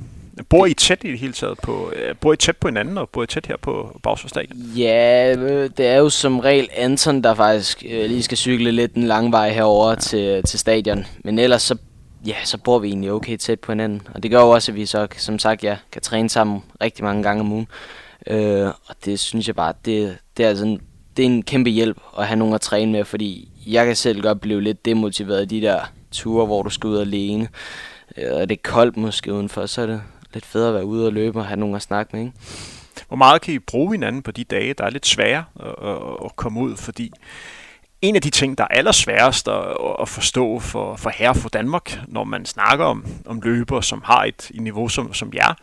[0.48, 3.08] Bor I tæt i det hele taget på, uh, bor I tæt på hinanden, og
[3.08, 4.58] bor I tæt her på Bagsforstadion?
[4.58, 8.94] Ja, øh, det er jo som regel Anton, der faktisk uh, lige skal cykle lidt
[8.94, 9.94] en lang vej herover ja.
[9.94, 11.06] til, til stadion.
[11.24, 11.76] Men ellers så,
[12.26, 14.02] ja, så bor vi egentlig okay tæt på hinanden.
[14.14, 17.04] Og det gør jo også, at vi så, som sagt, ja, kan træne sammen rigtig
[17.04, 17.68] mange gange om ugen.
[18.26, 20.78] Øh, og det synes jeg bare, det, det er altså
[21.16, 24.22] det er en kæmpe hjælp at have nogen at træne med, fordi jeg kan selv
[24.22, 25.80] godt blive lidt demotiveret i de der
[26.12, 27.48] ture, hvor du skal ud alene.
[28.16, 30.02] Øh, og det er koldt måske udenfor, så er det
[30.34, 32.32] lidt federe at være ude og løbe og have nogen at snakke med, ikke?
[33.08, 36.36] Hvor meget kan I bruge hinanden på de dage, der er lidt svære at, at
[36.36, 36.76] komme ud?
[36.76, 37.12] Fordi
[38.02, 41.98] en af de ting, der er allersværest at, at forstå for, for herre for Danmark,
[42.08, 45.54] når man snakker om, om løber, som har et, et niveau som, som jer,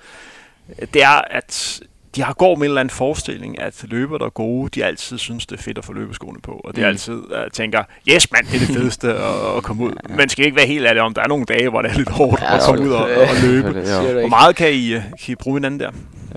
[0.94, 1.82] det er, at
[2.15, 5.17] de har går med en eller anden forestilling, at løber, der er gode, de altid
[5.17, 6.52] synes, det er fedt at få løbeskoene på.
[6.63, 6.88] Og det Mm.
[6.88, 9.91] altid uh, tænker, yes mand, det er det fedeste at, at komme ud.
[10.17, 12.10] Man skal ikke være helt ærlig om, der er nogle dage, hvor det er lidt
[12.10, 13.71] hårdt Ja, at komme ud og, og løbe.
[14.19, 15.91] Hvor meget kan I, øh, kan I bruge hinanden der?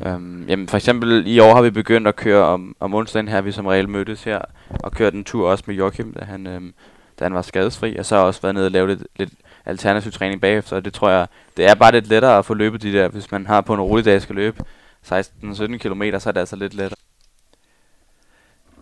[0.06, 3.40] Øhm, jamen for eksempel i år har vi begyndt at køre om, om onsdagen her,
[3.40, 6.72] vi som regel mødtes her, og kørt en tur også med Joachim, da han, øhm,
[7.18, 9.30] da han var skadesfri, og så har også været nede og lavet lidt, lidt
[9.66, 12.82] alternativ træning bagefter, og det tror jeg, det er bare lidt lettere at få løbet
[12.82, 14.64] de der, hvis man har på en rolig dag skal løbe
[15.12, 16.98] 16-17 km, så er det altså lidt lettere.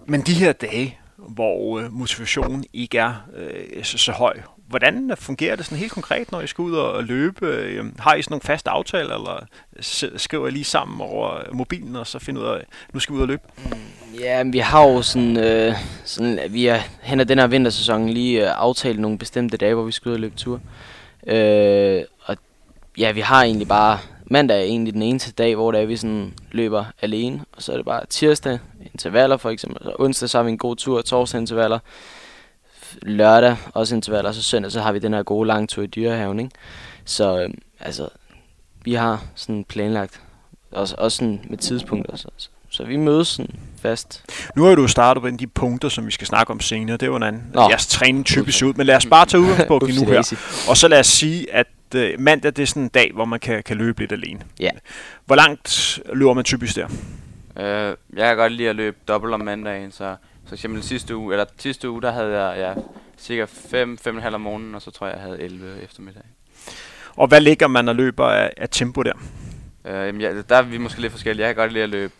[0.06, 5.56] Men de her dage, hvor øh, motivationen ikke er øh, så, så høj, hvordan fungerer
[5.56, 7.46] det sådan helt konkret, når I skal ud og løbe?
[7.46, 9.46] Øh, har I sådan nogle faste aftaler, eller
[10.16, 13.22] skriver I lige sammen over mobilen, og så finder ud af, nu skal vi ud
[13.22, 13.42] og løbe?
[14.20, 18.08] Ja, men vi har jo sådan, øh, sådan vi er hen ad den her vintersæson
[18.08, 20.61] lige øh, aftalt nogle bestemte dage, hvor vi skal ud og løbe tur.
[21.26, 22.37] Øh, og
[22.98, 25.96] ja, vi har egentlig bare, mandag er egentlig den eneste dag, hvor det er, vi
[25.96, 27.44] sådan løber alene.
[27.56, 28.58] Og så er det bare tirsdag,
[28.92, 29.82] intervaller for eksempel.
[29.82, 31.78] Så onsdag så har vi en god tur, torsdag intervaller.
[33.02, 35.87] Lørdag også intervaller, og så søndag så har vi den her gode lange tur i
[35.87, 36.50] dyrehaven, ikke?
[37.04, 38.08] Så øh, altså,
[38.85, 40.20] vi har sådan planlagt,
[40.72, 42.16] også, også sådan med tidspunkter.
[42.16, 44.24] Så, så, så vi mødes sådan fast.
[44.56, 46.96] Nu har du startet på en af de punkter, som vi skal snakke om senere.
[46.96, 47.68] Det er anden, Nå.
[47.68, 48.74] jeres træning typisk ud.
[48.74, 50.35] Men lad os bare tage udgangspunkt i nu her.
[50.68, 53.40] Og så lad os sige, at øh, mandag det er sådan en dag, hvor man
[53.40, 54.40] kan, kan løbe lidt alene.
[54.61, 54.70] Ja.
[55.26, 56.88] Hvor langt løber man typisk der?
[57.57, 61.35] Øh, jeg kan godt lide at løbe dobbelt om mandagen, så så eksempel sidste uge,
[61.35, 62.83] eller sidste uge, der havde jeg ja,
[63.18, 66.22] cirka 5, 5,5 om morgenen, og så tror jeg, jeg havde 11 eftermiddag.
[67.16, 69.12] Og hvad ligger man og løber af, af tempo der?
[69.85, 71.46] Øh, jamen, ja, der er vi måske lidt forskellige.
[71.46, 72.12] Jeg kan godt lide at løbe,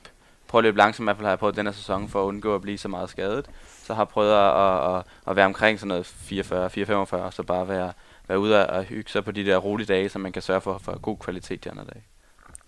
[0.49, 2.27] prøve at løbe langsomt, i hvert fald har jeg prøvet den her sæson, for at
[2.27, 3.47] undgå at blive så meget skadet.
[3.85, 7.33] Så har jeg prøvet at, at, at, at være omkring sådan noget 44, 445, og
[7.33, 7.93] så bare være,
[8.29, 10.79] være ude og hygge sig på de der rolige dage, så man kan sørge for,
[10.79, 12.05] for god kvalitet de andre dage.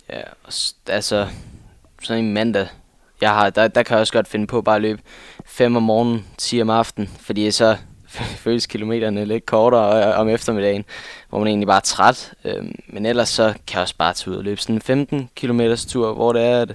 [0.08, 0.22] Ja,
[0.88, 1.28] altså,
[2.02, 2.66] sådan en mandag,
[3.20, 5.02] jeg har, der, der kan jeg også godt finde på bare at løbe
[5.44, 7.76] 5 om morgenen, 10 om aftenen, fordi så
[8.44, 10.84] føles kilometerne lidt kortere øh, om eftermiddagen,
[11.28, 12.32] hvor man egentlig bare er træt.
[12.44, 15.30] Øhm, men ellers så kan jeg også bare tage ud og løbe sådan en 15
[15.36, 16.74] km tur, hvor det er, at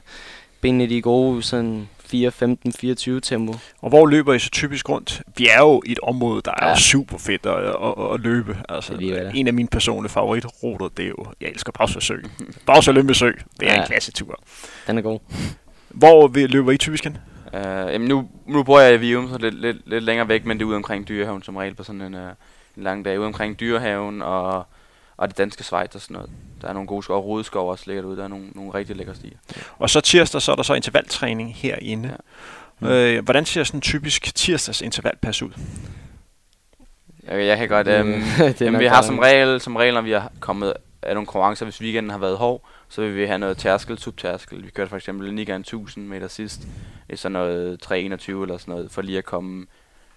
[0.61, 3.53] benene de er gode, sådan 4, 15, 24 tempo.
[3.81, 5.21] Og hvor løber I så typisk rundt?
[5.37, 6.75] Vi er jo i et område, der er Ja.
[6.75, 8.57] super fedt at, at, at løbe.
[8.69, 12.15] Altså, Det er en af mine personlige favoritruter, det er jo, jeg elsker Bagsvær Sø.
[12.65, 13.27] Bagsvær Lømpe Sø,
[13.59, 13.81] det er Ja.
[13.81, 14.39] en klassetur.
[14.87, 15.19] Den er god.
[15.89, 17.17] Hvor løber I typisk hen?
[17.53, 20.57] Øh, jamen nu, nu bor jeg i Vium, så lidt, lidt, lidt længere væk, men
[20.57, 22.29] det er ude omkring Dyrehaven som regel på sådan en, øh,
[22.77, 23.19] en lang dag.
[23.19, 24.65] Ude omkring Dyrehaven og,
[25.19, 26.29] og det danske Schweiz og sådan noget.
[26.61, 28.17] Der er nogle gode skov, Rodeskov også ligger derude.
[28.17, 29.37] Der er nogle, nogle rigtig lækre stier.
[29.77, 32.17] Og så tirsdag, så er der så intervaltræning herinde.
[32.81, 32.87] Ja.
[32.87, 33.15] Ja.
[33.15, 35.49] Øh, hvordan ser sådan en typisk tirsdags intervalpas ud?
[37.27, 37.87] Jeg, jeg kan godt...
[37.87, 41.13] Øhm, det er jamen, vi har som regel, som regel, når vi har kommet af
[41.13, 44.65] nogle konkurrencer, hvis weekenden har været hård, så vil vi have noget tærskel, subtærskel.
[44.65, 46.61] Vi kørte for eksempel Nigan 1000 meter sidst,
[47.09, 49.65] i sådan noget 321 eller sådan noget, for lige at komme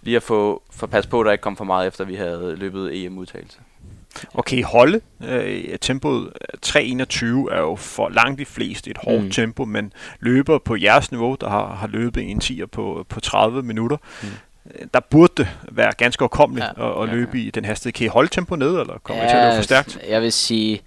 [0.02, 2.56] lige at få for pas på, at der ikke kom for meget efter, vi havde
[2.56, 3.58] løbet EM-udtagelse.
[4.58, 6.32] I holde øh, tempoet?
[6.66, 9.30] 3.21 er jo for langt de fleste et hårdt Mm.
[9.30, 13.62] tempo, men løber på jeres niveau, der har, har løbet en 10'er på, på 30
[13.62, 14.28] minutter, Mm.
[14.28, 14.88] mm.
[14.94, 16.84] der burde det være ganske overkommeligt Ja.
[16.84, 17.02] ja.
[17.02, 17.92] at, at Ja, løbe i den hastighed.
[17.92, 19.98] Kan I holde tempo ned, eller kommer ja, I til at løbe for stærkt?
[20.08, 20.80] Jeg vil sige,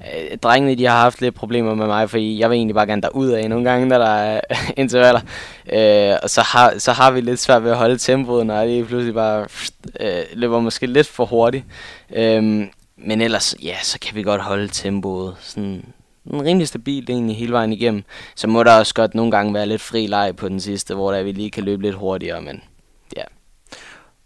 [0.00, 3.02] øh, drengene de har haft lidt problemer med mig, fordi jeg vil egentlig bare gerne
[3.02, 4.40] derud af nogle gange, når der er
[4.76, 5.20] intervaller.
[5.72, 8.84] Øh, og så har, så har vi lidt svært ved at holde tempoet, når de
[8.84, 9.46] pludselig bare
[10.00, 11.64] øh, løber måske lidt for hurtigt.
[12.16, 12.42] Øh,
[12.96, 15.84] men ellers, ja, så kan vi godt holde tempoet sådan
[16.32, 18.04] en rimelig stabilt egentlig hele vejen igennem.
[18.36, 21.12] Så må der også godt nogle gange være lidt fri leg på den sidste, hvor
[21.12, 22.62] der vi lige kan løbe lidt hurtigere, men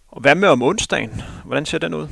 [0.09, 1.23] Og hvad med om onsdagen?
[1.45, 2.09] Hvordan ser den ud?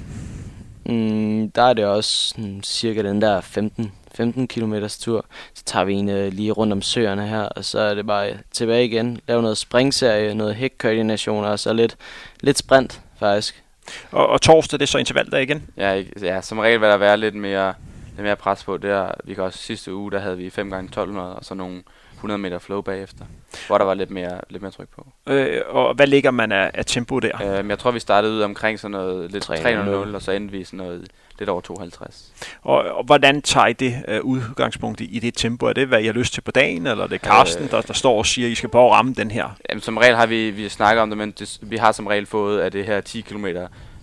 [0.86, 5.24] Mm, der er det også sådan, cirka den der 15, 15 km tur.
[5.54, 8.30] Så tager vi en øh, lige rundt om søerne her, og så er det bare
[8.52, 9.20] tilbage igen.
[9.28, 11.96] Lave noget springserie, noget hækkoordination, og så lidt,
[12.40, 13.62] lidt sprint faktisk.
[14.10, 15.62] Og, og torsdag, det er så intervaldag igen.
[15.76, 17.74] Ja, ja, som regel vil der være lidt mere,
[18.16, 18.76] lidt mere pres på.
[18.76, 21.54] Det er, vi kan også sidste uge, der havde vi 5 gange 1200 og så
[21.54, 21.82] nogle
[22.22, 23.24] 100 meter flow bagefter,
[23.66, 25.06] hvor der var lidt mere, lidt mere tryk på.
[25.26, 27.58] Øh, og hvad ligger man af, af tempo der?
[27.58, 30.52] Øhm, jeg tror, vi startede ud omkring sådan noget lidt 3:00, 300, og så endte
[30.52, 31.08] vi sådan noget
[31.38, 32.32] lidt over 52.
[32.62, 35.66] Og, og hvordan tager I det uh, udgangspunkt i, i det tempo?
[35.66, 37.70] Er det, hvad I har lyst til på dagen, eller er det Karsten, Øh.
[37.70, 39.48] der, der står og siger, at I skal bare ramme den her?
[39.70, 42.26] Jamen, som regel har vi, vi snakket om det, men det, vi har som regel
[42.26, 43.46] fået af det her 10 km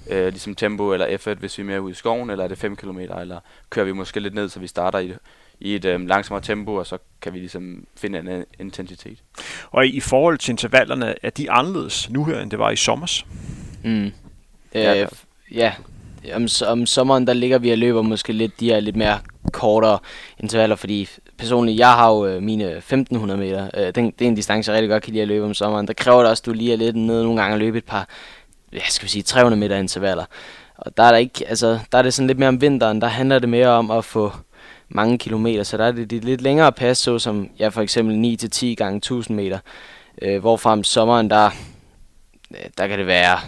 [0.09, 2.57] øh, ligesom tempo eller effort, hvis vi er mere ude i skoven, eller er det
[2.57, 5.13] 5 km, eller kører vi måske lidt ned, så vi starter i,
[5.61, 9.17] i et øh, langsommere tempo, og så kan vi ligesom finde en øh, intensitet.
[9.71, 13.25] Og i, forhold til intervallerne, er de anderledes nu her, end det var i sommers?
[13.83, 14.11] Mm.
[14.73, 15.73] Ja, Øh, f- ja.
[16.33, 19.19] Om, om sommeren, der ligger vi og løber måske lidt de her lidt mere
[19.53, 19.99] kortere
[20.39, 23.69] intervaller, fordi personligt, jeg har jo øh, mine 1500 meter.
[23.77, 25.87] Øh, den, det er en distance, jeg rigtig godt kan lide at løbe om sommeren.
[25.87, 27.85] Der kræver det også, at du lige er lidt nede nogle gange og løbe et
[27.85, 28.07] par,
[28.73, 30.25] ja, skal vi sige, 300 meter intervaller.
[30.77, 33.07] Og der er, der ikke, altså, der er det sådan lidt mere om vinteren, der
[33.07, 34.31] handler det mere om at få
[34.89, 38.37] mange kilometer, så der er det de lidt længere pas, så som ja, for eksempel
[38.43, 39.59] 9-10 gange 1000 meter.
[40.21, 41.49] Øh, hvorfra om sommeren, der,
[42.51, 43.39] øh, der kan det være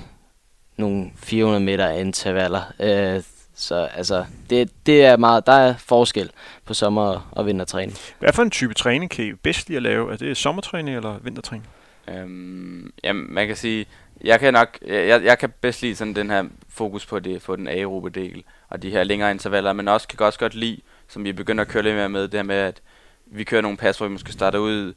[0.77, 2.62] nogle 400 meter intervaller.
[2.80, 3.23] Øh,
[3.56, 6.32] så altså, det, det er meget, der er forskel
[6.65, 7.97] på sommer- og vintertræning.
[8.19, 10.12] Hvad for en type træning kan I bedst lide at lave?
[10.12, 11.67] Er det sommertræning eller vintertræning?
[12.08, 13.86] Øhm, jamen, man kan sige,
[14.23, 17.56] jeg kan nok, jeg, jeg kan bedst lide sådan den her fokus på det, på
[17.56, 20.82] den aerobe del, og de her længere intervaller, men også kan også godt lide,
[21.13, 22.82] som vi begynder at køre lidt mere med, det her med, at
[23.26, 24.93] vi kører nogle pas, hvor vi måske starter ud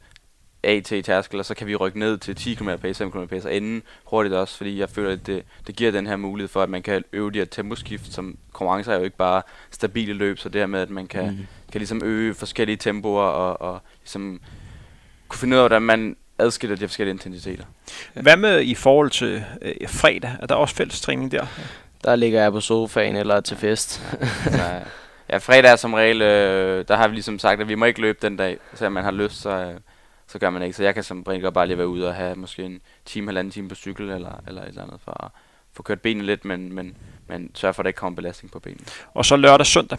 [0.63, 3.25] A til tærskel, og så kan vi rykke ned til 10 km pace, 5 km
[3.25, 6.47] pace, og ende hurtigt også, fordi jeg føler, at det, det giver den her mulighed
[6.47, 10.13] for, at man kan øve de her temposkift, som konkurrencer er jo ikke bare stabile
[10.13, 11.37] løb, så det her med, at man kan, Mm.
[11.71, 14.39] kan ligesom øge forskellige tempoer, og, og ligesom
[15.27, 17.63] kunne finde ud af, hvordan man adskiller de her forskellige intensiteter.
[18.13, 20.35] Hvad med i forhold til øh, fredag?
[20.41, 21.45] Er der også fælles træning der?
[22.03, 23.91] Der ligger jeg på sofaen eller til fest.
[24.43, 24.81] Så,
[25.29, 28.01] ja, fredag er som regel, øh, der har vi ligesom sagt, at vi må ikke
[28.01, 29.73] løbe den dag, så man har lyst, så, øh,
[30.27, 30.77] så gør man ikke.
[30.77, 33.51] Så jeg kan som regel bare lige være ude og have måske en time, halvanden
[33.51, 35.31] time på cykel, eller, eller et eller andet, for at
[35.73, 36.95] få kørt benene lidt, men, men,
[37.27, 38.85] men sørge for, at der ikke kommer belastning på benene.
[39.13, 39.97] Og så lørdag søndag.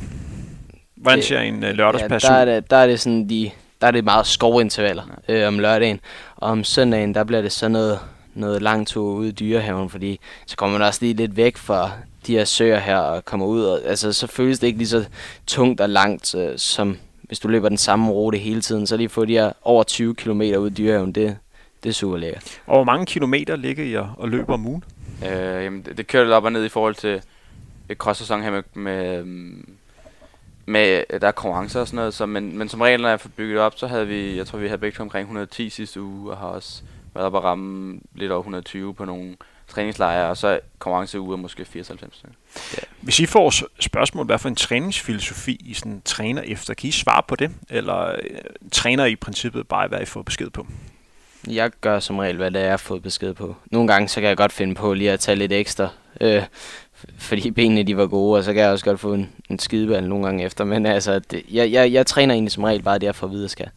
[0.95, 3.51] Hvordan Det- ser en øh, ja, lørdagspas der, er det, der er det sådan de,
[3.81, 6.01] der er det meget skovintervaller øh, om lørdagen.
[6.37, 7.99] Og om søndagen, der bliver det så noget,
[8.35, 11.91] noget lang tur ude i dyrehaven, fordi så kommer man også lige lidt væk fra
[12.27, 13.62] de her søer her og kommer ud.
[13.62, 15.05] Og, altså, så føles det ikke lige så
[15.47, 18.87] tungt og langt, øh, som hvis du løber den samme rute hele tiden.
[18.87, 21.39] Så lige få de her over 20 km ud i dyrehaven, det,
[21.83, 22.61] det er super lækkert.
[22.67, 24.85] Og hvor mange kilometer ligger I og, løber om ugen?
[25.25, 27.23] Øh, jamen, det, det kører lidt op og ned i forhold til
[27.89, 29.69] et cross-sæson her med, med, øhm,
[30.67, 33.21] med, øh, der er konkurrencer og sådan noget, så, men, men som regel, når jeg
[33.21, 36.31] får bygget op, så havde vi, jeg tror vi havde begge omkring 110 sidste uge,
[36.31, 36.83] og har også
[37.15, 39.37] været op og ramme lidt over 120 på nogle
[39.68, 42.14] træningslejre, og så konkurrenceuger måske 94.
[42.14, 42.87] stykker.
[43.00, 47.22] Hvis I får spørgsmål, hvad for en træningsfilosofi I sådan træner efter, kan I svare
[47.29, 47.50] på det?
[47.70, 48.40] Eller øh,
[48.72, 50.66] træner I i princippet bare, hvad I får besked på?
[51.46, 53.57] Jeg gør som regel, hvad det er, jeg har fået besked på.
[53.70, 55.88] Nogle gange, så kan jeg godt finde på lige at tage lidt ekstra,
[56.20, 56.42] øh,
[57.18, 60.09] fordi benene de var gode, og så kan jeg også godt få en, en skideball
[60.09, 60.64] nogle gange efter.
[60.64, 63.33] Men altså, det, jeg, jeg, jeg træner egentlig som regel bare det, jeg får at
[63.33, 63.68] vide, jeg skal.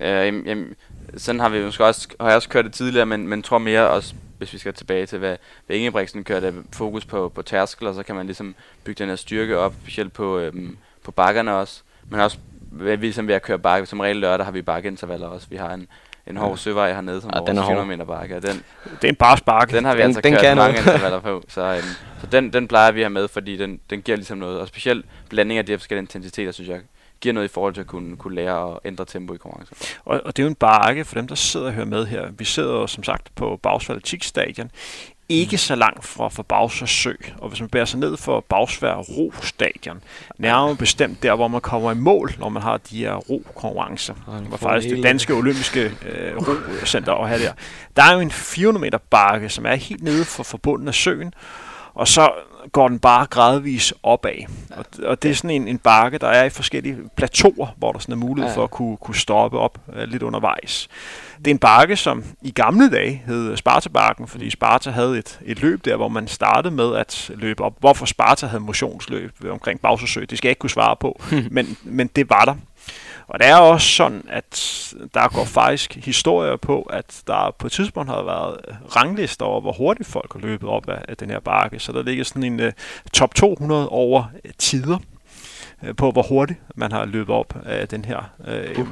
[0.00, 0.74] Øh, jamen,
[1.16, 3.90] sådan har vi måske også, har jeg også kørt det tidligere, men, men tror mere
[3.90, 8.02] også, hvis vi skal tilbage til, hvad, hvad Ingebrigtsen kørte fokus på, på tærskler, så
[8.02, 12.20] kan man ligesom bygge den her styrke op, specielt på, øhm, på bakkerne også, men
[12.20, 12.38] også
[12.70, 15.74] vi ligesom ved at køre bakke, som regel lørdag har vi bakkeintervaller også, vi har
[15.74, 15.88] en,
[16.26, 17.66] en hård søvej hernede, som Ja, den vores hård.
[17.76, 18.62] 400 meter bakke, og den,
[19.02, 19.76] Det er en bare sparke.
[19.76, 21.82] den har vi Den- altså den kørt kan mange intervaller på, så, øhm,
[22.20, 24.68] så den, den plejer vi at have med, fordi den, den giver ligesom noget, og
[24.68, 26.80] specielt blanding af de her forskellige intensiteter, synes jeg,
[27.20, 29.74] giver noget i forhold til at kunne, kunne lære at ændre tempo i konkurrencer.
[30.04, 32.30] Og, og det er jo en bakke for dem, der sidder og hører med her.
[32.38, 34.70] Vi sidder jo som sagt på Bagsvær Stadion.
[35.28, 37.12] Ikke så langt fra, fra Bagsvær Sø.
[37.38, 40.02] Og hvis man bærer sig ned for Bagsvær Ro Stadion,
[40.38, 44.14] nærmere bestemt der, hvor man kommer i mål, når man har de her ro-konkurrencer.
[44.14, 47.52] Det var faktisk det danske olympiske øh, ro-center at have der.
[47.96, 50.94] Der er jo en 400 meter bakke, som er helt nede for, for bunden af
[50.94, 51.34] søen.
[51.94, 52.30] Og så
[52.72, 54.32] går den bare gradvis opad.
[54.76, 57.98] Og, og det er sådan en, en bakke, der er i forskellige plateauer, hvor der
[57.98, 58.56] sådan er mulighed Ja.
[58.56, 60.88] for at kunne, kunne stoppe op øh, lidt undervejs.
[61.38, 65.62] Det er en bakke, som i gamle dage hed Sparta-bakken, fordi Sparta havde et, et
[65.62, 67.72] løb der, hvor man startede med at løbe op.
[67.80, 72.06] Hvorfor Sparta havde motionsløb omkring Bagsøsø, det skal jeg ikke kunne svare på, men, men
[72.16, 72.54] det var der.
[73.28, 74.84] Og det er også sådan, at
[75.14, 78.56] der går faktisk historier på, at der på et tidspunkt har været
[78.96, 81.78] ranglister over, hvor hurtigt folk har løbet op af, den her bakke.
[81.78, 82.72] Så der ligger sådan en uh,
[83.12, 84.98] top 200 over uh, tider
[85.96, 88.30] på, hvor hurtigt man har løbet op af den her
[88.78, 88.88] uh.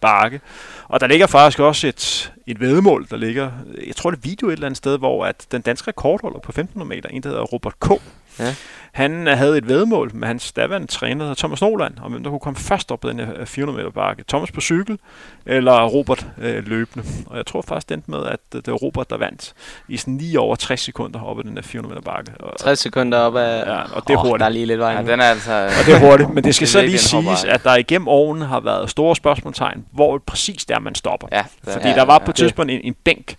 [0.00, 0.40] bakke.
[0.88, 3.50] Og der ligger faktisk også et, et vedmål, der ligger,
[3.86, 6.50] jeg tror det er video et eller andet sted, hvor at den danske rekordholder på
[6.50, 7.90] 1500 meter, en der hedder Robert K.,
[8.38, 8.54] Ja.
[8.92, 12.58] han havde et vedmål med hans daværende træner, Thomas Noland, om hvem der kunne komme
[12.58, 14.24] først op på den her øh, 400 meter bakke.
[14.28, 14.98] Thomas på cykel,
[15.46, 17.06] eller Robert øh, løbende.
[17.26, 19.52] Og jeg tror faktisk, det endte med, at øh, det var Robert, der vandt
[19.88, 22.32] i sådan lige over 60 sekunder op ad den her 400 meter bakke.
[22.40, 23.66] Og, 60 sekunder op af...
[23.66, 24.40] Ja, og det er Åh, hurtigt.
[24.40, 25.52] Der er lige lidt vej Ja, den er altså...
[25.80, 28.44] og det er hurtigt, men det skal Det så lige siges, at der igennem årene
[28.46, 31.28] har været store spørgsmålstegn, hvor præcis der man stopper.
[31.32, 32.30] Ja, den Fordi er- der var på et ja.
[32.30, 33.36] det- tidspunkt en, en bænk,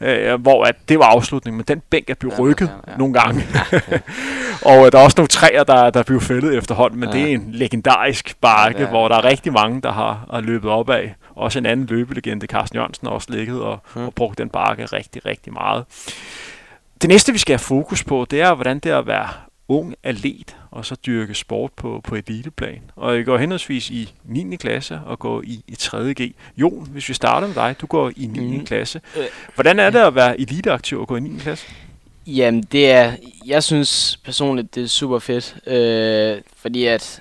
[0.00, 2.96] øh, hvor at det var afslutningen, men den bænk er blevet Ja, rykket ja, ja.
[2.98, 3.42] nogle gange.
[4.64, 7.14] og øh, der er også nogle træer, der, der er blevet fældet efterhånden, men Ja.
[7.18, 10.70] det er en legendarisk bakke, Ja, hvor der er rigtig mange, der har, har løbet
[10.70, 11.14] op af.
[11.36, 14.02] Også en anden løbelegende, Carsten Jørgensen, har også ligget og, Mm.
[14.06, 15.84] og brugt den bakke rigtig, rigtig meget.
[17.02, 19.28] Det næste, vi skal have fokus på, det er, hvordan det er at være
[19.68, 22.80] ung atlet, og så dyrke sport på, på eliteplan.
[22.96, 24.56] Og jeg går henholdsvis i 9.
[24.56, 26.14] klasse og går i, i 3.
[26.22, 26.34] G.
[26.56, 28.56] Jon, hvis vi starter med dig, du går i 9.
[28.56, 28.66] Mhm.
[28.66, 29.00] klasse.
[29.16, 29.24] Øh.
[29.54, 31.38] Hvordan er det at være eliteaktiv og gå i 9.
[31.38, 31.66] klasse?
[32.36, 33.12] Jamen, det er,
[33.46, 37.20] jeg synes personligt, det er super fedt, øh, fordi at,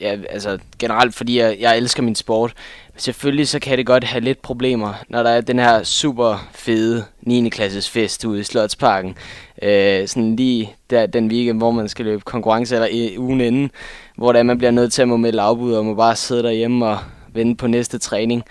[0.00, 2.52] ja, altså generelt fordi jeg, jeg elsker min sport.
[2.96, 7.04] Selvfølgelig så kan det godt have lidt problemer, når der er den her super fede
[7.22, 7.48] 9.
[7.48, 9.16] klasses fest ude i Slotsparken.
[9.62, 13.70] Øh, sådan lige der, den weekend, hvor man skal løbe konkurrence, eller i ugen inden,
[14.16, 16.86] hvor der man bliver nødt til at må melde afbud, og må bare sidde derhjemme
[16.86, 16.98] og
[17.32, 18.42] vente på næste træning.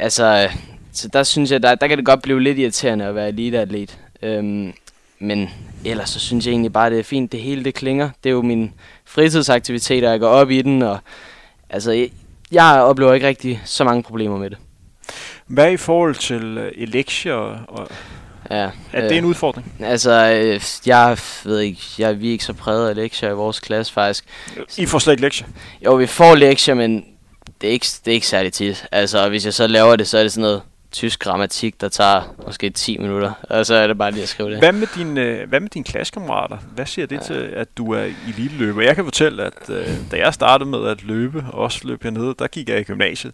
[0.00, 0.56] Altså, øh,
[0.92, 3.98] så der synes jeg, der, der kan det godt blive lidt irriterende at være eliteatlet.
[4.22, 4.72] Øhm,
[5.20, 5.50] men
[5.84, 7.32] ellers så synes jeg egentlig bare, det er fint.
[7.32, 8.10] Det hele det klinger.
[8.24, 8.72] Det er jo min
[9.04, 10.98] fritidsaktiviteter, jeg går op i den, og
[11.70, 12.10] altså, jeg,
[12.52, 14.58] jeg oplever ikke rigtig så mange problemer med det.
[15.46, 17.34] Hvad i forhold til øh, elektier?
[17.68, 17.88] Og,
[18.50, 19.74] Ja, er det en udfordring?
[19.80, 23.60] Altså, øh, jeg ved ikke, jeg, vi er ikke så præget af lektier i vores
[23.60, 24.24] klasse faktisk.
[24.78, 25.46] I får slet ikke lektier.
[25.84, 27.04] Jo, vi får lektier, men
[27.60, 28.86] det er ikke, det er ikke særlig tit.
[28.92, 31.88] Altså, og hvis jeg så laver det, så er det sådan noget tysk grammatik, der
[31.88, 34.58] tager måske 10 minutter, og så er det bare lige at skrive det.
[34.58, 36.56] Hvad med, din, øh, hvad med dine klassekammerater?
[36.74, 37.20] Hvad siger det Ja.
[37.20, 38.82] til, at du er eliteløber?
[38.82, 42.34] Jeg kan fortælle, at øh, da jeg startede med at løbe, og også løb hernede,
[42.38, 43.32] der gik jeg i gymnasiet.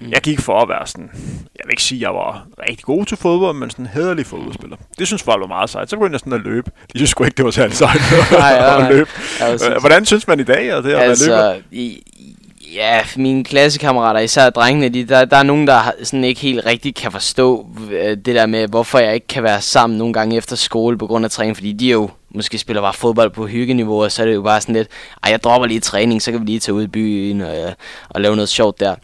[0.00, 0.10] Mm.
[0.10, 1.10] Jeg gik for at være sådan,
[1.56, 4.26] jeg vil ikke sige, at jeg var rigtig god til fodbold, men sådan en hederlig
[4.26, 4.76] fodboldspiller.
[4.98, 5.90] Det synes folk var meget sejt.
[5.90, 6.70] Så begyndte jeg sådan at løbe.
[6.92, 8.00] De synes sgu ikke, det var særlig sejt
[8.32, 8.92] Nej, nej, at nej.
[8.92, 9.10] løbe.
[9.40, 11.08] Jeg Øh, Hvordan synes man i dag, at det at være løber?
[11.08, 12.02] altså, i,
[12.74, 16.94] ja, mine klassekammerater, især drengene, de, der, der er nogen, der sådan ikke helt rigtig
[16.94, 20.56] kan forstå øh, det der med, hvorfor jeg ikke kan være sammen nogle gange efter
[20.56, 24.12] skole på grund af træning, fordi de jo måske spiller bare fodbold på hyggeniveau, og
[24.12, 24.88] så er det jo bare sådan lidt,
[25.22, 27.72] ej, jeg dropper lige træning, så kan vi lige tage ud i byen og, øh,
[28.08, 28.94] og lave noget sjovt der.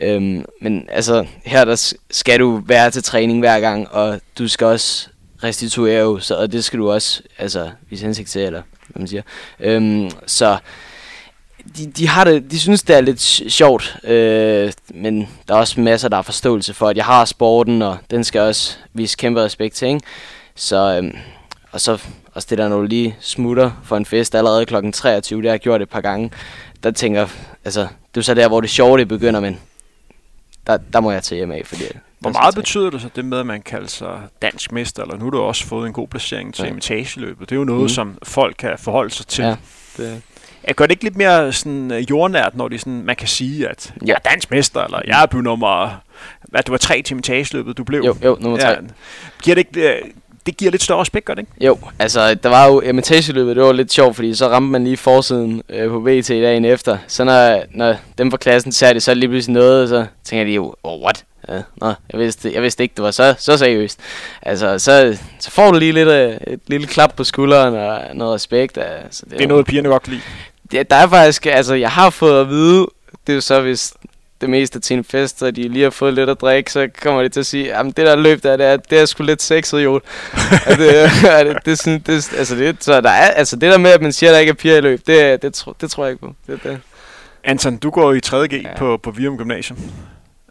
[0.00, 4.66] Øhm, men altså, her der skal du være til træning hver gang, og du skal
[4.66, 5.08] også
[5.44, 9.08] restituere jo, så, og det skal du også altså, vise hensigt til, eller hvad man
[9.08, 9.22] siger.
[9.60, 10.58] Øhm, så
[11.76, 15.58] de, de, har det, de synes, det er lidt sj- sjovt, øh, men der er
[15.58, 19.16] også masser, der har forståelse for, at jeg har sporten, og den skal også vise
[19.16, 20.00] kæmpe respekt til, ikke?
[20.54, 21.16] Så, øhm,
[21.72, 22.02] og så
[22.34, 24.74] også det der, når du lige smutter for en fest allerede kl.
[24.92, 26.30] 23, det har jeg gjort et par gange,
[26.82, 27.26] der tænker
[27.64, 27.80] altså,
[28.14, 29.58] det er så der, hvor det sjove det begynder, men
[30.66, 31.84] der, der må jeg tage hjem af, fordi...
[32.18, 35.24] Hvor meget betyder det så det med, at man kalder sig dansk mester, eller nu
[35.24, 36.70] har du også fået en god placering til Ja.
[36.70, 37.50] imitageløbet.
[37.50, 37.88] Det er jo noget, Mhm.
[37.88, 39.44] som folk kan forholde sig til.
[39.44, 39.56] Ja,
[39.96, 40.22] det,
[40.66, 43.68] Jeg gør det ikke lidt mere sådan øh, jordnært, når de sådan, man kan sige,
[43.68, 44.06] at Ja.
[44.06, 46.00] jeg er dansk mester, eller jeg er blevet nummer,
[46.42, 48.02] hvad, du var tre til imitageløbet, du blev.
[48.06, 48.68] jo, jo, nummer tre.
[48.68, 48.76] Ja.
[49.42, 50.02] Giver det, ikke, øh,
[50.46, 51.66] det giver lidt større respekt, gør det ikke?
[51.66, 54.96] Jo, altså der var jo imitageløbet, det var lidt sjovt, fordi så ramte man lige
[54.96, 56.98] forsiden øh, på BT dagen efter.
[57.06, 60.06] Så når, når dem fra klassen ser det, så det lige pludselig noget, og så
[60.24, 61.24] tænker de jo, oh, what?
[61.48, 64.00] Ja, nå, jeg vidste, jeg vidste ikke, det var så, så seriøst.
[64.42, 68.34] Altså, så, så får du lige lidt, øh, et lille klap på skulderen og noget
[68.34, 68.78] respekt.
[68.78, 70.22] Altså, Det er noget, pigerne godt kan lide.
[70.78, 72.86] Det, der er faktisk, altså jeg har fået at vide,
[73.26, 73.94] det er jo så hvis
[74.40, 77.22] det meste til en fest, og de lige har fået lidt at drikke, så kommer
[77.22, 79.42] de til at sige, jamen det der løb der, det er, det er sgu lidt
[79.42, 79.94] sexet, jo.
[80.78, 83.90] det, er det, det, synes, det, altså det, så der er, altså det der med,
[83.90, 86.04] at man siger, at der ikke er piger i løb, det, det, tro, det tror
[86.04, 86.34] jeg ikke på.
[86.46, 86.80] Det, det.
[87.44, 88.68] Anton, du går i 3.G ja.
[88.68, 88.76] Ja.
[88.76, 89.78] på, på Virum Gymnasium.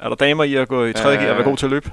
[0.01, 1.43] Er der damer i at gå i 3.G og være Øh.
[1.43, 1.91] god til at løbe?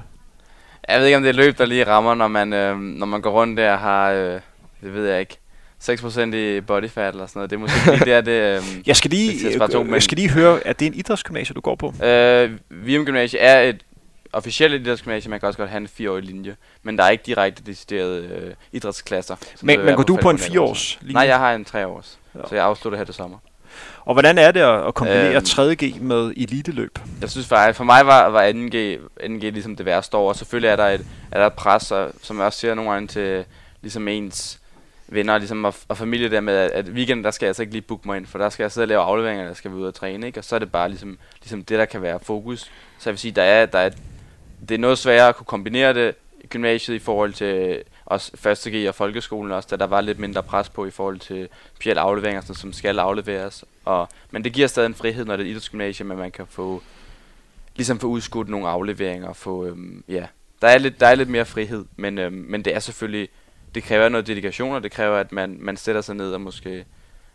[0.89, 3.21] Jeg ved ikke, om det er løb, der lige rammer, når man, øh, når man
[3.21, 4.39] går rundt der og har, øh,
[4.83, 5.37] det ved jeg ikke,
[5.81, 7.49] 6% i body fat eller sådan noget.
[7.49, 8.57] Det er måske lige der, det...
[8.57, 10.89] Øh, Jeg skal det lige, bare to, øh, jeg skal lige høre, at det er
[10.91, 11.93] en idrætsgymnasie, du går på?
[12.05, 13.81] Øh, Virum Gymnasie er et
[14.33, 17.63] officielt idrætsgymnasie, man kan også godt have en fireårig linje, men der er ikke direkte
[17.65, 19.35] deciderede øh, idrætsklasser.
[19.35, 21.13] det Men, men går du på en fireårs linje?
[21.13, 22.39] Nej, jeg har en treårs, Ja.
[22.39, 22.47] ja.
[22.49, 23.37] så jeg afslutter her til sommer.
[24.05, 25.43] Og hvordan er det at, at kombinere Øhm.
[25.45, 26.99] 3.G med eliteløb?
[27.21, 30.67] Jeg synes faktisk, for mig var, var 2G, 2G ligesom det værste år, og selvfølgelig
[30.69, 33.45] er der et, er der et pres, og, som jeg også siger nogle gange til
[33.81, 34.59] ligesom ens
[35.11, 37.73] venner ligesom og, og familie der med, at, at weekenden, der skal jeg altså ikke
[37.73, 39.75] lige booke mig ind, for der skal jeg sidde og lave afleveringer, der skal vi
[39.75, 40.39] ud og træne, ikke?
[40.39, 42.59] og så er det bare ligesom, ligesom det, der kan være fokus.
[42.99, 43.89] Så jeg vil sige, der er, der er,
[44.69, 46.15] det er noget sværere at kunne kombinere det
[46.49, 50.43] gymnasiet i forhold til også første G og folkeskolen også, da der var lidt mindre
[50.43, 51.47] pres på i forhold til
[51.79, 53.65] PL afleveringer, sådan, som skal afleveres.
[53.85, 56.45] Og, men det giver stadig en frihed, når det er et idrætsgymnasium, men man kan
[56.49, 56.83] få
[57.75, 60.25] ligesom få udskudt nogle afleveringer, få, øhm, ja,
[60.61, 63.29] der er, lidt, der er lidt mere frihed, men, øhm, men det er selvfølgelig,
[63.75, 66.85] det kræver noget dedikation, og det kræver, at man, man sætter sig ned og måske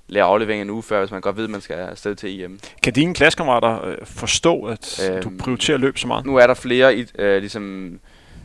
[0.08, 2.60] laver afleveringer en uge før, hvis man godt ved, at man skal afsted til EM.
[2.82, 5.22] Kan dine klassekammerater øh, forstå, at Øhm.
[5.22, 6.26] du prioriterer løb så meget?
[6.26, 7.98] Nu er der flere i, øh, ligesom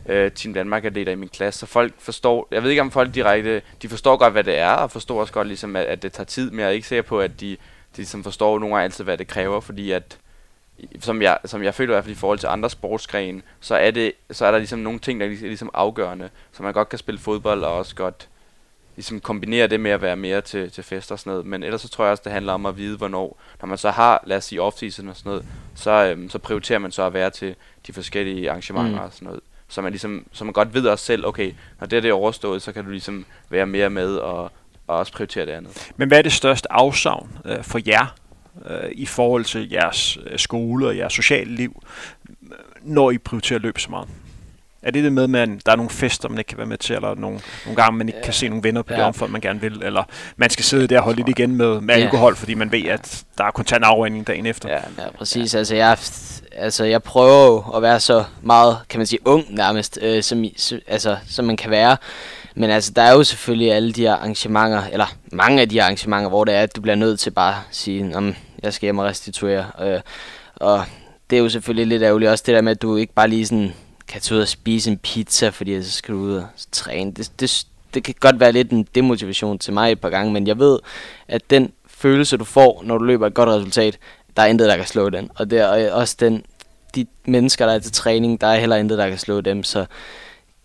[0.08, 3.62] øh, Team Danmark-atleter i min klasse, så folk forstår, jeg ved ikke om folk direkte,
[3.82, 6.24] de forstår godt, hvad det er, og forstår også godt, ligesom, at, at det tager
[6.24, 7.56] tid, men jeg er ikke sikker på, at de, de
[7.96, 10.18] ligesom forstår nogle gange altid, hvad det kræver, fordi at,
[11.00, 13.90] som jeg, som jeg føler i hvert fald i forhold til andre sportsgrene, så er,
[13.90, 16.98] det, så er der ligesom nogle ting, der er ligesom afgørende, så man godt kan
[16.98, 18.28] spille fodbold og også godt
[18.96, 21.46] ligesom kombinere det med at være mere til, til fester og sådan noget.
[21.46, 23.90] Men ellers så tror jeg også, det handler om at vide, hvornår, når man så
[23.90, 25.44] har, lad os sige, off-season og sådan noget,
[25.74, 27.54] så, øhm, så prioriterer man så at være til
[27.86, 29.04] de forskellige arrangementer mm.
[29.04, 29.40] og sådan noget.
[29.68, 32.62] Så man ligesom, så man godt ved også selv, okay, når det er det overstået,
[32.62, 34.50] så kan du ligesom være mere med og,
[34.86, 35.92] og også prioritere det andet.
[35.96, 38.14] Men hvad er det største afsavn øh, for jer
[38.70, 41.82] øh, i forhold til jeres øh, skole og jeres sociale liv,
[42.82, 44.08] når I prioriterer løb så meget?
[44.82, 46.94] Er det det med, at der er nogle fester, man ikke kan være med til,
[46.94, 48.24] eller nogle, nogle gange, man ikke ja.
[48.24, 48.98] kan se nogle venner på ja.
[48.98, 50.04] det omfang, man gerne vil, eller
[50.36, 52.02] man skal sidde der og holde lidt igen med, med ja.
[52.02, 54.68] alkohol, fordi man ved, at der er kontant afregning dagen efter?
[54.68, 55.54] Ja, ja præcis.
[55.54, 55.58] Ja.
[55.58, 55.98] Altså, jeg,
[56.52, 60.44] altså, jeg prøver jo at være så meget, kan man sige, ung nærmest, øh, som,
[60.86, 61.96] altså, som man kan være.
[62.54, 65.82] Men altså, der er jo selvfølgelig alle de her arrangementer, eller mange af de her
[65.82, 68.86] arrangementer, hvor det er, at du bliver nødt til bare at sige, om jeg skal
[68.86, 69.66] hjem og restituere.
[69.80, 70.00] Øh,
[70.56, 70.84] og
[71.30, 73.46] det er jo selvfølgelig lidt ærgerligt også det der med, at du ikke bare lige
[73.46, 73.74] sådan
[74.08, 77.12] kan tage ud og spise en pizza, fordi så skal du ud og træne.
[77.12, 80.46] Det, det, det kan godt være lidt en demotivation til mig et par gange, men
[80.46, 80.78] jeg ved,
[81.28, 83.98] at den følelse, du får, når du løber et godt resultat,
[84.36, 85.30] der er intet, der kan slå den.
[85.34, 86.44] Og det er også den,
[86.94, 89.62] de mennesker, der er til træning, der er heller intet, der kan slå dem.
[89.62, 89.86] Så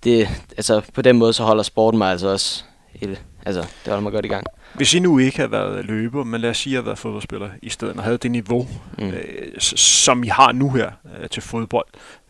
[0.08, 0.28] det,
[0.58, 4.12] altså, på den måde, så holder sporten mig altså også helt, altså, det holder mig
[4.12, 4.46] godt i gang.
[4.74, 6.98] Hvis I nu ikke har været løber, men lad os sige, at I har været
[6.98, 9.08] fodboldspiller i stedet, og havde det niveau, mm.
[9.08, 10.92] øh, som I har nu her
[11.22, 11.88] øh, til fodbold,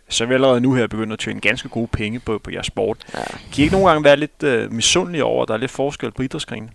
[0.09, 2.65] så er vi allerede nu her begyndt at tjene ganske gode penge på, på jeres
[2.65, 2.97] sport.
[3.13, 3.23] Ja.
[3.23, 6.11] Kan I ikke nogle gange være lidt øh, misundelige over, at der er lidt forskel
[6.11, 6.69] på idrætsgrenen?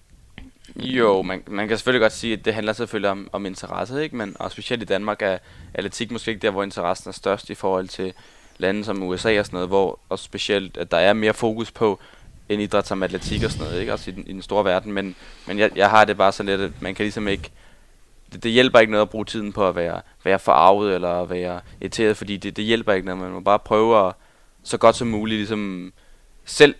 [0.76, 4.16] Jo, man, man kan selvfølgelig godt sige, at det handler selvfølgelig om, om interesse, ikke?
[4.16, 5.38] men og specielt i Danmark er
[5.74, 8.12] atletik måske ikke der, hvor interessen er størst i forhold til
[8.63, 11.99] lande som USA og sådan noget, hvor og specielt, at der er mere fokus på
[12.49, 13.93] en idræt som atletik og sådan noget, ikke?
[13.93, 15.15] også i den, i den store verden, men,
[15.47, 17.51] men jeg, jeg har det bare sådan lidt, at man kan ligesom ikke,
[18.33, 21.61] det, det hjælper ikke noget at bruge tiden på at være, være forarvet eller være
[21.81, 23.23] irriteret, fordi det, det hjælper ikke noget.
[23.23, 24.15] Man må bare prøve at
[24.63, 25.93] så godt som muligt ligesom
[26.45, 26.75] selv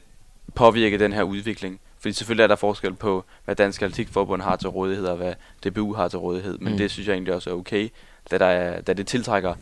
[0.55, 1.81] påvirke den her udvikling.
[2.01, 5.95] Fordi selvfølgelig er der forskel på, hvad Dansk Atletikforbund har til rådighed, og hvad DBU
[5.95, 6.59] har til rådighed.
[6.59, 6.79] Men mm.
[6.79, 7.89] det synes jeg egentlig også er okay,
[8.31, 9.55] da, der er, da det tiltrækker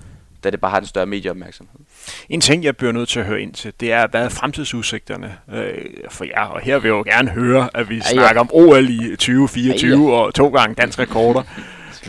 [0.45, 1.81] da det bare har en større medieopmærksomhed.
[2.29, 5.37] En ting, jeg bliver nødt til at høre ind til, det er, hvad er fremtidsudsigterne
[5.53, 5.75] øh,
[6.11, 6.45] for jer?
[6.45, 8.41] Og her vil jeg jo gerne høre, at vi ja, snakker ja.
[8.41, 10.21] om OL i 2024 ja, ja.
[10.21, 11.43] og to gange dansk rekorder.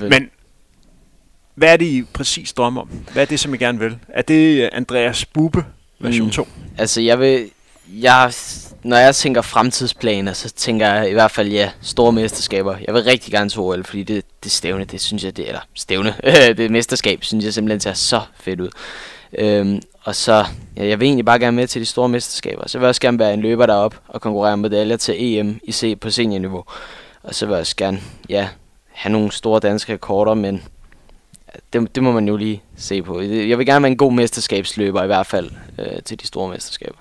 [0.09, 0.29] Men
[1.55, 2.89] hvad er det, I præcis drømmer om?
[3.13, 3.97] Hvad er det, som I gerne vil?
[4.07, 5.65] Er det Andreas Bube
[5.99, 6.31] version mm.
[6.31, 6.47] 2?
[6.77, 7.49] Altså, jeg vil...
[7.87, 8.33] Jeg,
[8.83, 12.75] når jeg tænker fremtidsplaner, så tænker jeg i hvert fald, ja, store mesterskaber.
[12.87, 15.61] Jeg vil rigtig gerne til OL, fordi det, det stævne, det synes jeg, det eller
[15.75, 16.15] stævne,
[16.57, 18.69] det mesterskab, synes jeg simpelthen ser så fedt ud.
[19.37, 20.45] Øhm, og så,
[20.77, 22.67] ja, jeg vil egentlig bare gerne med til de store mesterskaber.
[22.67, 25.59] Så vil jeg også gerne være en løber derop og konkurrere med medaljer til EM
[25.63, 26.63] i C på seniorniveau.
[27.23, 28.47] Og så vil jeg også gerne, ja,
[28.91, 30.63] have nogle store danske rekorder, men
[31.73, 33.21] det, det må man jo lige se på.
[33.21, 36.97] Jeg vil gerne være en god mesterskabsløber i hvert fald øh, til de store mesterskaber.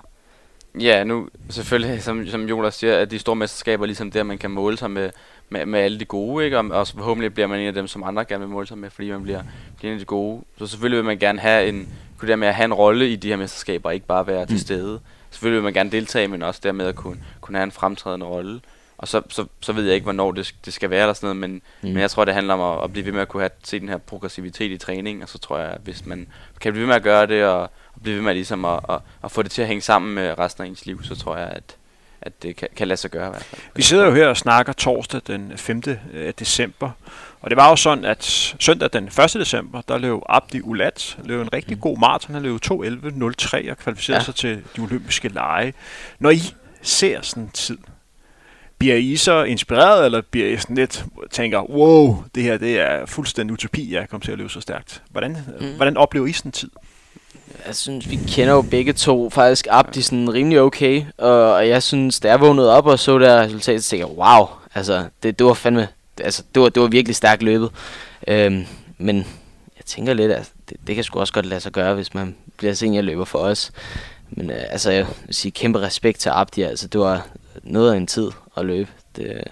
[0.79, 4.37] Ja, nu selvfølgelig, som, som Jonas siger, at de store mesterskaber er ligesom der, man
[4.37, 5.09] kan måle sig med,
[5.49, 6.59] med, med alle de gode, ikke?
[6.59, 8.77] Og, og så forhåbentlig bliver man en af dem, som andre gerne vil måle sig
[8.77, 9.43] med, fordi man bliver,
[9.77, 10.41] bliver en af de gode.
[10.57, 13.15] Så selvfølgelig vil man gerne have en, kunne det med at have en rolle i
[13.15, 14.47] de her mesterskaber, ikke bare være mm.
[14.47, 14.99] til stede.
[15.31, 18.61] Selvfølgelig vil man gerne deltage, men også dermed at kunne, kunne have en fremtrædende rolle.
[19.01, 21.37] Og så, så, så ved jeg ikke, hvornår det, det skal være eller sådan noget,
[21.37, 21.89] men, mm.
[21.89, 23.79] men jeg tror, det handler om at, at blive ved med at kunne have, se
[23.79, 26.27] den her progressivitet i træning, og så tror jeg, at hvis man
[26.59, 28.99] kan blive ved med at gøre det, og, og blive ved med ligesom at, at,
[29.23, 31.47] at få det til at hænge sammen med resten af ens liv, så tror jeg,
[31.47, 31.75] at,
[32.21, 33.61] at det kan, kan lade sig gøre i hvert fald.
[33.75, 35.81] Vi sidder jo her og snakker torsdag den 5.
[36.13, 36.91] Øh, december,
[37.41, 39.13] og det var jo sådan, at søndag den 1.
[39.33, 41.81] december, der løb Abdi Ulat løb en rigtig mm.
[41.81, 42.33] god maraton.
[42.33, 44.23] Han løb 2.11.03 og kvalificerede ja.
[44.23, 45.73] sig til de olympiske lege.
[46.19, 46.41] Når I
[46.81, 47.77] ser sådan en tid,
[48.81, 53.05] bliver I så inspireret, eller bliver I sådan lidt, tænker, wow, det her det er
[53.05, 55.01] fuldstændig utopi, jeg kommer til at løbe så stærkt.
[55.11, 55.75] Hvordan, mm.
[55.75, 56.69] hvordan oplever I sådan en tid?
[57.65, 62.19] Jeg synes, vi kender jo begge to faktisk Abdi sådan rimelig okay, og jeg synes,
[62.19, 65.47] da jeg vågnede op og så det resultat, så tænkte jeg, wow, altså, det, det
[65.47, 65.87] var fandme,
[66.21, 67.69] altså, det var, det var virkelig stærkt løbet.
[68.27, 68.65] Øhm,
[68.97, 69.17] men
[69.77, 72.35] jeg tænker lidt, at det, det kan sgu også godt lade sig gøre, hvis man
[72.57, 73.71] bliver seniorløber for os.
[74.29, 77.27] Men øh, altså, jeg vil sige kæmpe respekt til Abdi, altså, det var
[77.63, 78.31] noget af en tid
[78.61, 78.89] at løbe.
[79.15, 79.43] Det,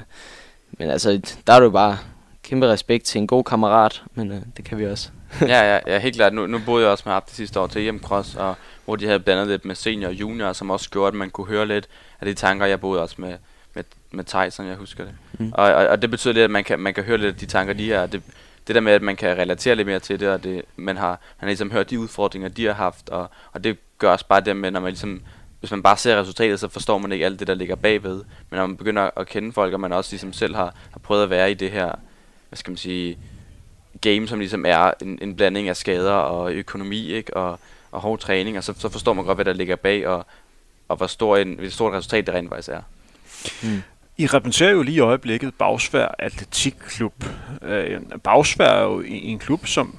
[0.71, 1.97] men altså, der er du bare
[2.43, 5.09] kæmpe respekt til en god kammerat, men øh, det kan vi også.
[5.41, 6.33] ja, ja, ja, helt klart.
[6.33, 8.55] Nu, nu boede jeg også med Abdi sidste år til EM Cross, og
[8.85, 11.47] hvor de havde blandet lidt med senior og junior, som også gjorde, at man kunne
[11.47, 11.87] høre lidt
[12.21, 13.37] af de tanker, jeg boede også med,
[13.73, 15.13] med, med Tyson, jeg husker det.
[15.39, 15.51] Mm.
[15.55, 17.45] Og, og, og, det betyder lidt, at man kan, man kan høre lidt af de
[17.45, 18.05] tanker, de her.
[18.05, 18.21] Det,
[18.67, 21.09] det der med, at man kan relatere lidt mere til det, og det, man har,
[21.09, 24.41] man har ligesom hørt de udfordringer, de har haft, og, og det gør også bare
[24.41, 25.21] det med, når man ligesom,
[25.59, 28.15] hvis man bare ser resultatet, så forstår man ikke alt det, der ligger bagved.
[28.49, 31.23] Men når man begynder at kende folk, og man også ligesom selv har, har prøvet
[31.23, 31.91] at være i det her,
[32.49, 33.17] hvad skal man sige,
[34.01, 37.37] game, som ligesom er en, en blanding af skader og økonomi, ikke?
[37.37, 37.59] Og,
[37.91, 40.25] og hård træning, og så, så forstår man godt, hvad der ligger bag, og,
[40.87, 42.81] og hvor stor en, hvor stort resultat det rent faktisk er.
[43.63, 43.81] Mm.
[44.17, 47.25] I repræsenterer jo lige i øjeblikket Bagsvær Atletikklub.
[47.61, 49.95] Øh, Bagsvær er jo en klub, som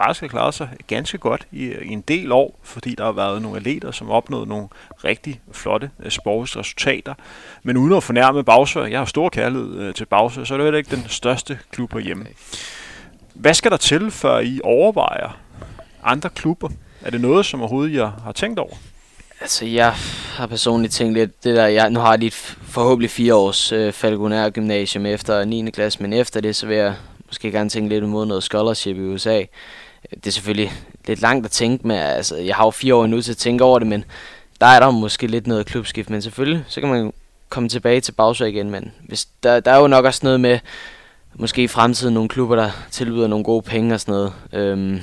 [0.00, 3.42] faktisk har klaret sig ganske godt i, i en del år, fordi der har været
[3.42, 4.68] nogle atleter, som har opnået nogle
[5.04, 7.14] rigtig flotte uh, sportsresultater.
[7.62, 10.66] Men uden at fornærme Bagsvær, jeg har stor kærlighed uh, til Bagsvær, så er det
[10.66, 12.26] heller ikke den største klub herhjemme.
[13.34, 15.38] Hvad skal der til, før I overvejer
[16.02, 16.68] andre klubber?
[17.02, 18.74] Er det noget, som overhovedet jeg har tænkt over?
[19.40, 19.92] Altså, jeg
[20.36, 22.32] har personligt tænkt lidt, det der, jeg, nu har jeg lige
[22.62, 25.70] forhåbentlig fire års øh, Falconer Gymnasium efter 9.
[25.70, 26.94] klasse, men efter det, så vil jeg
[27.26, 29.42] måske gerne tænke lidt imod noget scholarship i USA.
[30.10, 30.72] Det er selvfølgelig
[31.06, 33.64] lidt langt at tænke med, altså, jeg har jo fire år nu til at tænke
[33.64, 34.04] over det, men
[34.60, 37.12] der er der måske lidt noget klubskift, men selvfølgelig, så kan man
[37.48, 40.58] komme tilbage til Bagsvær igen, men hvis, der, der er jo nok også noget med,
[41.34, 44.32] måske i fremtiden nogle klubber, der tilbyder nogle gode penge og sådan noget.
[44.52, 45.00] Øhm,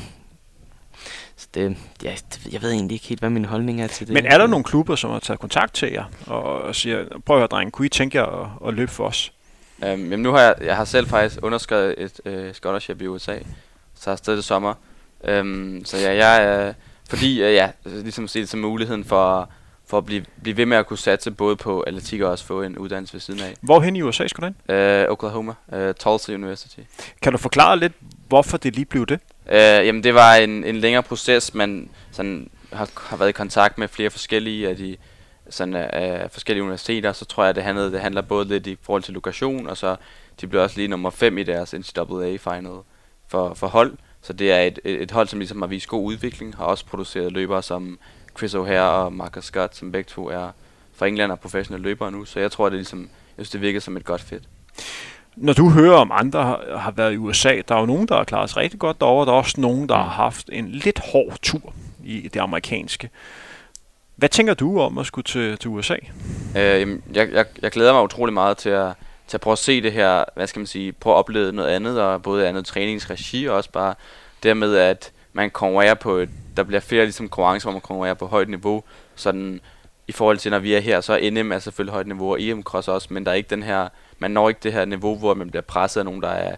[1.35, 2.15] så det, ja,
[2.51, 4.13] jeg ved egentlig ikke helt, hvad min holdning er til det.
[4.13, 7.39] Men er der nogle klubber, som har taget kontakt til jer og siger, prøv at
[7.39, 9.33] høre, dreng, kunne I tænke jer at, at løbe for os?
[9.81, 13.37] Um, jamen nu har jeg, jeg har selv faktisk underskrevet et uh, scholarship i USA,
[13.95, 14.73] så stadig det sommer.
[15.39, 16.73] Um, så ja, jeg er,
[17.09, 19.49] fordi uh, ja, ligesom se det som muligheden for,
[19.87, 22.61] for at blive, blive ved med at kunne satse både på atletik og også få
[22.61, 23.53] en uddannelse ved siden af.
[23.61, 25.05] Hvorhen i USA skulle du ind?
[25.05, 26.79] Uh, Oklahoma, uh, Tulsa University.
[27.21, 27.93] Kan du forklare lidt,
[28.27, 29.19] hvorfor det lige blev det?
[29.45, 33.77] Uh, jamen det var en, en længere proces, man sådan har, har været i kontakt
[33.77, 34.97] med flere forskellige af de
[35.49, 39.03] sådan af forskellige universiteter, så tror jeg, det handlede, det handler både lidt i forhold
[39.03, 39.95] til lokation, og så
[40.41, 42.77] de blev også lige nummer 5 i deres NCAA final
[43.27, 43.97] for, for hold.
[44.27, 47.31] Så det er et, et, hold, som ligesom har vist god udvikling, har også produceret
[47.31, 47.99] løbere som
[48.37, 50.49] Chris O'Hare og Marcus Scott, som begge to er
[50.95, 52.25] fra England og professionelle løbere nu.
[52.25, 53.09] Så jeg tror, det ligesom, jeg
[53.45, 54.43] synes, det virker som et godt fedt.
[55.35, 58.15] Når du hører om andre har, har været i USA, der er jo nogen, der
[58.15, 60.99] har klaret sig rigtig godt derovre, der er også nogen, der har haft en lidt
[60.99, 61.73] hård tur
[62.03, 63.09] i det amerikanske.
[64.15, 65.95] Hvad tænker du om at skulle til, til USA?
[66.57, 68.93] Øh, jeg, jeg, jeg glæder mig utrolig meget til at,
[69.27, 71.69] til at prøve at se det her, hvad skal man sige, prøve at opleve noget
[71.69, 73.95] andet, og både andet træningsregi, og også bare
[74.43, 78.27] dermed, at man konkurrerer på et, der bliver flere ligesom konkurrencer, hvor man konkurrerer på
[78.27, 78.83] højt niveau,
[79.15, 79.61] sådan
[80.07, 82.41] i forhold til, når vi er her, så er NM er selvfølgelig højt niveau, og
[82.41, 85.17] EM Cross også, men der er ikke den her, man når ikke det her niveau,
[85.17, 86.55] hvor man bliver presset af nogen, der er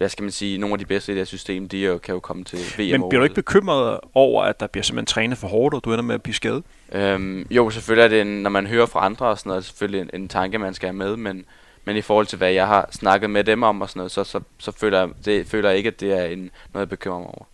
[0.00, 2.14] hvad skal man sige, nogle af de bedste i det her system, de jo, kan
[2.14, 3.00] jo komme til VM.
[3.00, 5.92] Men bliver du ikke bekymret over, at der bliver simpelthen trænet for hårdt, og du
[5.92, 6.64] ender med at blive skadet?
[6.92, 9.64] Øhm, jo, selvfølgelig er det, en, når man hører fra andre og sådan noget, er
[9.64, 11.44] selvfølgelig en, en tanke, man skal have med, men,
[11.84, 14.24] men i forhold til, hvad jeg har snakket med dem om og sådan noget, så,
[14.24, 17.18] så, så føler, jeg, det, føler jeg ikke, at det er en, noget, jeg bekymrer
[17.18, 17.44] mig over.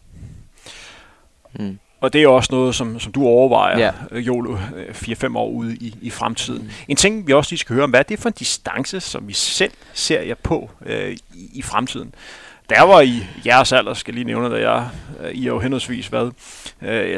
[1.52, 1.78] Mm.
[2.00, 3.92] Og det er også noget, som, som du overvejer, ja.
[4.10, 6.62] Øh, Jolo, 4-5 øh, år ude i, i fremtiden.
[6.62, 6.70] Mm.
[6.88, 9.28] En ting, vi også lige skal høre om, hvad er det for en distance, som
[9.28, 12.14] vi selv ser jer på øh, i, i fremtiden?
[12.70, 14.88] Der var i jeres alder, skal lige nævne, at jeg
[15.24, 16.30] øh, I er jo henholdsvis hvad,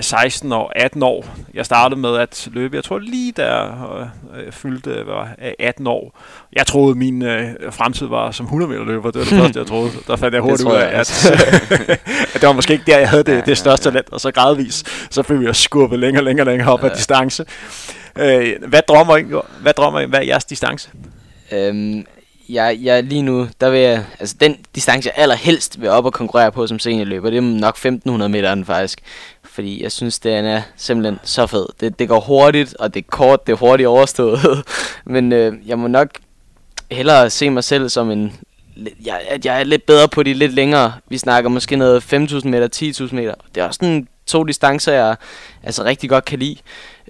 [0.03, 1.27] 16 og 18 år.
[1.55, 3.53] Jeg startede med at løbe, jeg tror lige der
[4.45, 5.29] jeg fyldte var
[5.59, 6.19] 18 år.
[6.53, 9.11] Jeg troede, min øh, fremtid var som 100 meter løber.
[9.11, 9.91] Det var det første, jeg troede.
[10.07, 11.31] Der fandt jeg hurtigt ud af, at,
[12.35, 14.13] at det var måske ikke der, jeg havde det, det største talent.
[14.13, 17.45] Og så gradvis, så fik vi skubbet længere og længere, længere op ad distance.
[18.69, 19.25] hvad drømmer I?
[19.61, 20.05] Hvad drømmer I?
[20.07, 20.91] Hvad er jeres distance?
[21.53, 22.07] Øhm,
[22.49, 26.13] jeg, jeg lige nu, der vil jeg, altså den distance, jeg allerhelst vil op og
[26.13, 29.01] konkurrere på som seniorløber, det er nok 1500 meter den faktisk.
[29.43, 31.67] Fordi jeg synes, den er simpelthen så fed.
[31.81, 34.41] Det, det går hurtigt, og det er kort, det er hurtigt overstået.
[35.05, 36.09] Men øh, jeg må nok
[36.91, 38.33] hellere se mig selv som en...
[39.05, 40.93] Jeg, at jeg er lidt bedre på de lidt længere.
[41.09, 43.35] Vi snakker måske noget 5.000 meter, 10.000 meter.
[43.55, 45.17] Det er også sådan to distancer, jeg
[45.63, 46.57] altså rigtig godt kan lide.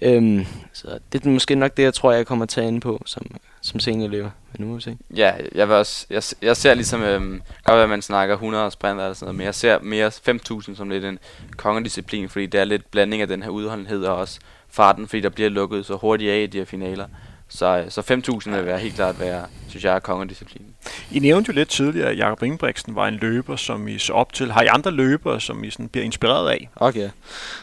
[0.03, 3.03] Øhm, så det er måske nok det, jeg tror, jeg kommer til at ende på
[3.07, 3.27] som,
[3.61, 4.31] som seniorløber.
[4.53, 4.99] Men nu må vi se.
[5.16, 8.71] Ja, jeg, vil også, jeg, jeg ser ligesom, øhm, godt være, at man snakker 100
[8.71, 11.19] sprinter eller sådan noget, men jeg ser mere 5.000 som lidt en
[11.57, 14.41] kongedisciplin, fordi det er lidt blanding af den her udholdenhed og også
[14.71, 17.07] farten, fordi der bliver lukket så hurtigt af i de her finaler.
[17.49, 18.01] Så, så
[18.46, 20.66] 5.000 vil være helt klart være, synes jeg, er kongedisciplin.
[21.11, 24.32] I nævnte jo lidt tidligere, at Jakob Ingebrigtsen var en løber, som I så op
[24.32, 24.53] til.
[24.53, 26.68] Har I andre løbere, som I sådan bliver inspireret af?
[26.76, 27.11] Okay.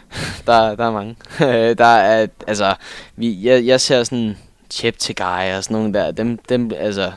[0.48, 1.16] der, der er mange.
[1.84, 2.76] der er, altså,
[3.16, 4.38] vi, jeg, jeg ser sådan
[4.70, 6.12] Chep til Guy og sådan nogle der.
[6.12, 7.12] Dem, dem altså,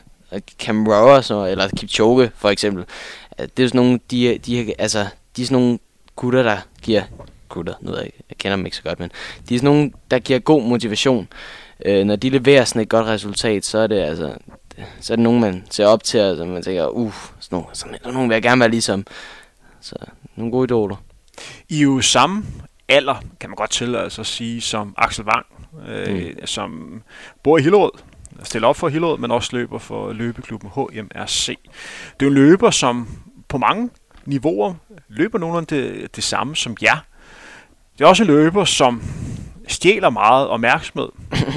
[0.58, 2.84] Cam Rowers eller Kipchoge for eksempel.
[3.38, 5.06] Det er sådan nogle, de, de, altså,
[5.36, 5.78] de er sådan nogle
[6.16, 7.02] gutter, der giver
[7.48, 9.10] gutter, nu jeg, jeg kender dem ikke så godt, men
[9.48, 11.28] de er sådan nogle, der giver god motivation.
[11.86, 14.34] Øh, når de leverer sådan et godt resultat, så er det altså,
[15.00, 17.66] så er det nogen, man ser op til, og så man tænker, uh, sådan nogle,
[17.72, 19.06] sådan nogle vil jeg gerne være ligesom.
[19.80, 19.94] Så
[20.36, 20.96] nogle gode idoler.
[21.68, 22.44] I er jo samme
[22.88, 25.46] alder, kan man godt tillade sig at sige, som Axel Wang,
[25.88, 26.46] øh, mm.
[26.46, 27.02] som
[27.42, 27.90] bor i Hillerød,
[28.42, 31.46] stiller op for Hillerød, men også løber for løbeklubben HMRC.
[31.46, 33.08] Det er jo en løber, som
[33.48, 33.90] på mange
[34.24, 34.74] niveauer
[35.08, 36.96] løber nogenlunde det, det samme som jer.
[37.98, 39.02] Det er også en løber, som
[39.68, 41.08] stjæler meget opmærksomhed.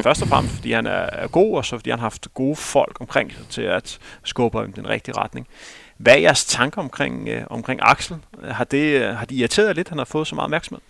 [0.04, 2.56] Først og fremmest, fordi han er, er god, og så fordi han har haft gode
[2.56, 5.48] folk omkring sig til at skubbe ham i den rigtige retning.
[5.98, 8.18] Hvad er jeres tanker omkring, øh, omkring Axel?
[8.44, 10.82] Har, det, har de irriteret lidt, at han har fået så meget opmærksomhed?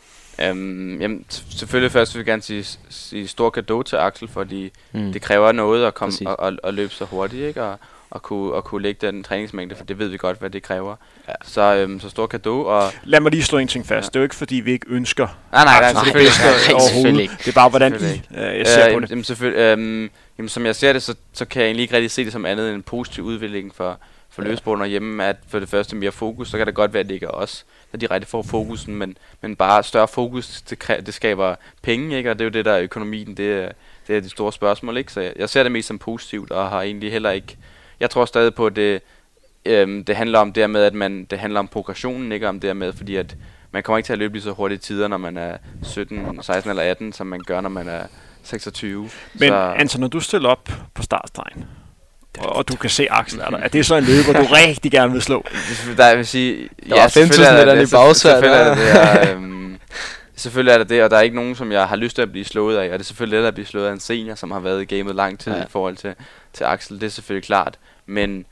[0.52, 5.14] Um, jamen, selvfølgelig først vil jeg gerne sige, sige stor gave til Axel, fordi mm.
[5.14, 7.64] det kræver noget at komme og, og, og, løbe så hurtigt, ikke?
[7.64, 7.80] Og,
[8.12, 10.96] og kunne, og kunne lægge den træningsmængde, for det ved vi godt, hvad det kræver.
[11.28, 11.34] Ja.
[11.44, 12.66] Så, øhm, så stor kado.
[12.66, 14.06] Og Lad mig lige slå en ting fast.
[14.06, 14.08] Ja.
[14.08, 17.22] Det er jo ikke, fordi vi ikke ønsker Nej, nej, nej, selvfølgelig, ønsker nej, selvfølgelig
[17.22, 17.34] ikke.
[17.38, 19.10] Det er bare, hvordan I øh, jeg ser øh, på det.
[19.10, 22.12] Jamen, selvfølgelig, øhm, jamen, som jeg ser det, så, så kan jeg egentlig ikke rigtig
[22.12, 24.00] se det som andet end en positiv udvikling for,
[24.30, 24.48] for ja.
[24.48, 27.14] løsbordet hjemme, at for det første mere fokus, så kan det godt være, at det
[27.14, 31.56] ikke er os, der direkte får fokusen, men, men bare større fokus, det, det skaber
[31.82, 32.32] penge, ikke?
[32.32, 33.72] og det er jo det, der er økonomien, det er,
[34.08, 35.12] det er de store spørgsmål, ikke?
[35.12, 37.58] så jeg, jeg ser det mest som positivt, og har egentlig heller ikke
[38.02, 39.02] jeg tror stadig på, at det,
[39.66, 42.78] øhm, det handler om det med, at man, det handler om progressionen, ikke om det
[42.78, 43.36] med, fordi at
[43.72, 46.70] man kommer ikke til at løbe lige så hurtigt tider, når man er 17, 16
[46.70, 48.04] eller 18, som man gør, når man er
[48.44, 49.10] 26.
[49.34, 51.66] Men så Anton, når du stiller op på startstregen,
[52.40, 53.58] og, og du kan se Axel er der.
[53.58, 55.46] Er det så en løber, du rigtig gerne vil slå?
[55.98, 58.14] Der, jeg vil sige, der ja, 5.000 meter i bagsvær.
[58.14, 59.78] Selvfølgelig er det det, er, øhm,
[60.36, 62.32] selvfølgelig er det det, og der er ikke nogen, som jeg har lyst til at
[62.32, 64.52] blive slået af, og det er selvfølgelig let at blive slået af en senior, som
[64.52, 65.64] har været i gamet lang tid ja.
[65.64, 66.14] i forhold til,
[66.54, 67.80] til Axel, det er selvfølgelig klart.
[68.06, 68.46] Men,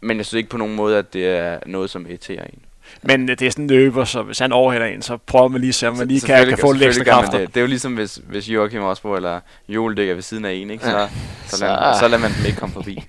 [0.00, 2.58] men jeg synes ikke på nogen måde, at det er noget, som irriterer en.
[3.02, 5.68] Men det er sådan en løber, så hvis han overhælder en, så prøver man lige
[5.68, 7.38] at se, om man lige kan, kan få lidt ekstra kræfter.
[7.38, 7.48] Det.
[7.48, 10.70] det er jo ligesom, hvis, hvis Joachim Osbo eller Joel ligger ved siden af en,
[10.70, 10.84] ikke?
[10.84, 11.08] Så, ja.
[11.46, 12.98] så, så, lader, så lader man dem ikke komme forbi.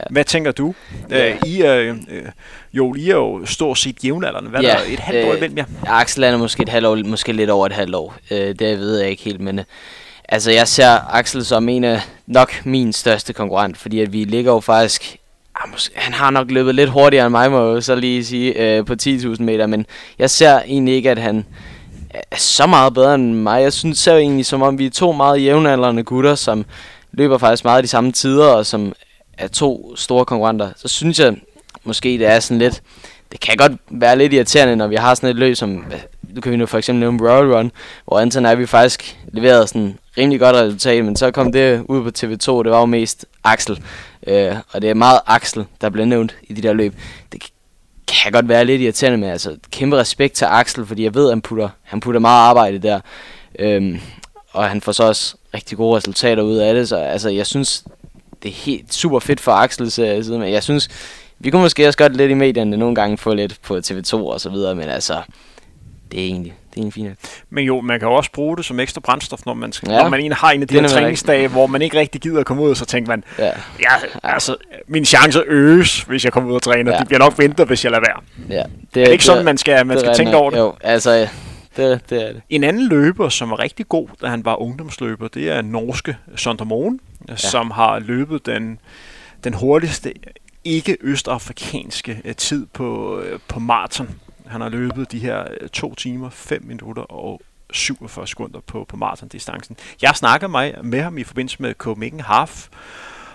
[0.00, 0.04] Ja.
[0.10, 0.74] Hvad tænker du?
[1.10, 1.32] Ja.
[1.32, 1.98] Uh, I er, uh,
[2.72, 4.50] jo, I er jo stort set jævnaldrende.
[4.50, 5.64] Hvad ja, er der, et halvt år øh, imellem jer?
[5.86, 8.16] Axel er måske et halvt år, måske lidt over et halvt år.
[8.30, 9.60] Uh, det ved jeg ikke helt, men
[10.28, 14.52] altså, jeg ser Axel som en af nok min største konkurrent, fordi at vi ligger
[14.52, 15.18] jo faktisk
[15.56, 18.84] Ah, han har nok løbet lidt hurtigere end mig, må jeg så lige sige, øh,
[18.84, 19.86] på 10.000 meter, men
[20.18, 21.46] jeg ser egentlig ikke, at han
[22.30, 23.62] er så meget bedre end mig.
[23.62, 26.64] Jeg synes ser egentlig, som om vi er to meget jævnaldrende gutter, som
[27.12, 28.92] løber faktisk meget de samme tider, og som
[29.38, 30.70] er to store konkurrenter.
[30.76, 31.36] Så synes jeg
[31.84, 32.82] måske, det er sådan lidt...
[33.32, 35.84] Det kan godt være lidt irriterende, når vi har sådan et løb, som
[36.36, 37.72] du kan vi nu for eksempel nævne Royal Run,
[38.04, 42.02] hvor Anton og vi faktisk leverede sådan rimelig godt resultat, men så kom det ud
[42.02, 43.82] på TV2, det var jo mest Axel.
[44.26, 46.94] Øh, og det er meget Axel, der bliver nævnt i de der løb.
[47.32, 47.42] Det
[48.06, 51.30] kan godt være lidt irriterende men altså kæmpe respekt til Axel, fordi jeg ved, at
[51.30, 53.00] han putter, han putter meget arbejde der.
[53.58, 54.00] Øhm,
[54.52, 57.84] og han får så også rigtig gode resultater ud af det, så altså, jeg synes,
[58.42, 60.88] det er helt super fedt for Axel øh, side, men jeg synes,
[61.38, 64.40] vi kunne måske også godt lidt i medierne nogle gange få lidt på TV2 og
[64.40, 65.22] så videre, men altså,
[66.12, 67.16] det er egentlig, det er en fin
[67.50, 70.02] Men jo, man kan jo også bruge det som ekstra brændstof, når man, skal, ja.
[70.02, 72.46] når man egentlig har en af de her træningsdage, hvor man ikke rigtig gider at
[72.46, 73.46] komme ud, så tænker man, ja.
[73.80, 73.90] ja,
[74.22, 76.92] altså, min chance øges, hvis jeg kommer ud og træner.
[76.92, 76.98] Ja.
[76.98, 78.48] De bliver nok vinter, hvis jeg lader være.
[78.48, 78.54] Ja.
[78.54, 80.40] Det, er det ikke det, sådan, man skal, man skal tænke nok.
[80.40, 80.58] over det?
[80.58, 81.28] Jo, altså,
[81.76, 82.42] det, det er det.
[82.50, 86.66] En anden løber, som var rigtig god, da han var ungdomsløber, det er norske Sondre
[86.66, 87.36] Moen, ja.
[87.36, 88.78] som har løbet den,
[89.44, 90.12] den hurtigste
[90.64, 94.08] ikke-østafrikanske øh, tid på, øh, på maraton.
[94.54, 97.42] Han har løbet de her 2 øh, timer, 5 minutter og
[97.72, 99.76] 47 sekunder på, på maratondistancen.
[100.02, 102.68] Jeg snakker mig med ham i forbindelse med Copenhagen Half,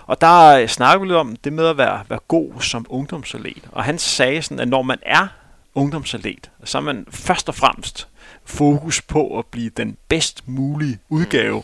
[0.06, 3.70] og der snakker vi lidt om det med at være, være god som ungdomsatlet.
[3.72, 5.28] Og han sagde sådan, at når man er
[5.76, 8.08] ungdomsatlet, så er man først og fremmest
[8.46, 11.64] fokus på at blive den bedst mulige udgave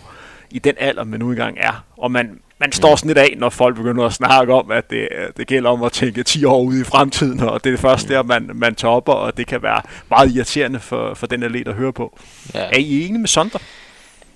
[0.49, 1.85] i den alder, man nu engang er.
[1.97, 5.07] Og man, man står sådan lidt af, når folk begynder at snakke om, at det,
[5.37, 8.13] det gælder om at tænke 10 år ude i fremtiden, og det er det første
[8.13, 11.73] der, man, man topper, og det kan være meget irriterende for, for den atlet at
[11.73, 12.19] høre på.
[12.53, 12.59] Ja.
[12.59, 13.59] Er I enige med Sonder?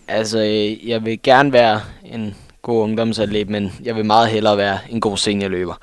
[0.08, 4.80] Altså, øh, jeg vil gerne være en god ungdomsatlet, men jeg vil meget hellere være
[4.90, 5.74] en god seniorløber.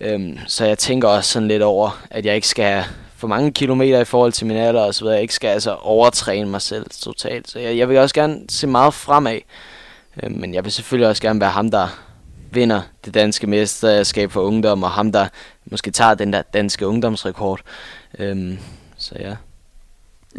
[0.00, 2.84] Øhm, så jeg tænker også sådan lidt over, at jeg ikke skal have
[3.16, 5.14] for mange kilometer i forhold til min alder og så videre.
[5.14, 7.50] Jeg ikke skal altså overtræne mig selv totalt.
[7.50, 9.38] Så jeg, jeg vil også gerne se meget fremad.
[10.22, 11.88] Øh, men jeg vil selvfølgelig også gerne være ham, der
[12.50, 15.28] vinder det danske mesterskab for ungdom, og ham, der
[15.64, 17.60] måske tager den der danske ungdomsrekord.
[18.18, 18.58] Øhm,
[18.96, 19.36] så ja.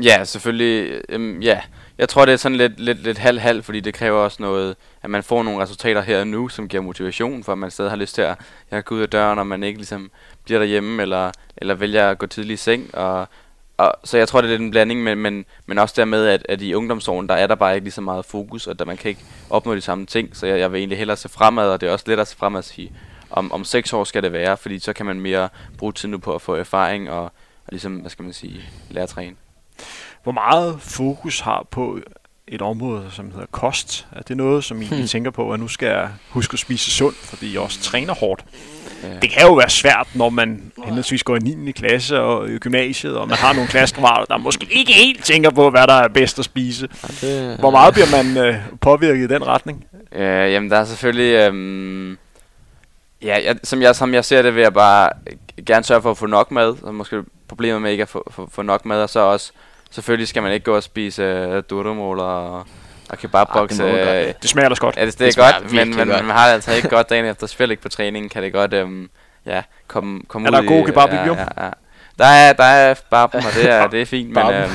[0.03, 1.01] Ja, selvfølgelig.
[1.09, 1.61] Øhm, ja,
[1.97, 5.09] jeg tror, det er sådan lidt, lidt, lidt halv-halv, fordi det kræver også noget, at
[5.09, 7.97] man får nogle resultater her og nu, som giver motivation, for at man stadig har
[7.97, 8.27] lyst til
[8.71, 10.11] at gå ud af døren, og man ikke ligesom
[10.43, 12.95] bliver derhjemme, eller, eller vælger at gå tidligt i seng.
[12.95, 13.27] Og,
[13.77, 16.45] og, så jeg tror, det er lidt en blanding, men, men, men også dermed, at,
[16.49, 18.97] at i ungdomsåren, der er der bare ikke lige så meget fokus, og der man
[18.97, 21.81] kan ikke opnå de samme ting, så jeg, jeg vil egentlig hellere se fremad, og
[21.81, 22.91] det er også lettere at se fremad at sige,
[23.29, 26.17] om, om seks år skal det være, fordi så kan man mere bruge tid nu
[26.17, 29.35] på at få erfaring og, og ligesom, hvad skal man sige, lære at træne.
[30.23, 31.99] Hvor meget fokus har på
[32.47, 34.07] et område, som hedder kost?
[34.11, 34.99] Er det noget, som I, hmm.
[34.99, 38.13] I tænker på, at nu skal jeg huske at spise sundt, fordi I også træner
[38.13, 38.45] hårdt?
[39.03, 39.19] Ja.
[39.21, 41.71] Det kan jo være svært, når man henholdsvis går i 9.
[41.71, 45.69] klasse og i gymnasiet, og man har nogle klassekammerater, der måske ikke helt tænker på,
[45.69, 46.87] hvad der er bedst at spise.
[47.21, 49.85] Det, Hvor meget bliver man øh, påvirket i den retning?
[50.11, 51.33] Ja, jamen, der er selvfølgelig...
[51.33, 52.17] Øhm,
[53.21, 55.09] ja, jeg, som, jeg, som jeg ser det, vil jeg bare
[55.65, 58.49] gerne sørge for at få nok mad, og måske problemet med ikke at få, få,
[58.51, 59.51] få nok mad, og så også
[59.93, 62.59] selvfølgelig skal man ikke gå og spise uh, durumol og,
[63.09, 63.79] og kebabboks.
[63.79, 64.97] Ah, det, øh, det smager da godt.
[64.97, 66.25] Ja, det, det, det er godt, men, men godt.
[66.25, 67.47] man har det altså ikke godt dagen efter.
[67.47, 69.09] Spil ikke på træningen, kan det godt um,
[69.45, 71.69] ja, komme, komme ud Er der god kebab i ja, ja, ja.
[72.19, 74.69] Der er, der er barben, og det er, det er fint, men, øhm,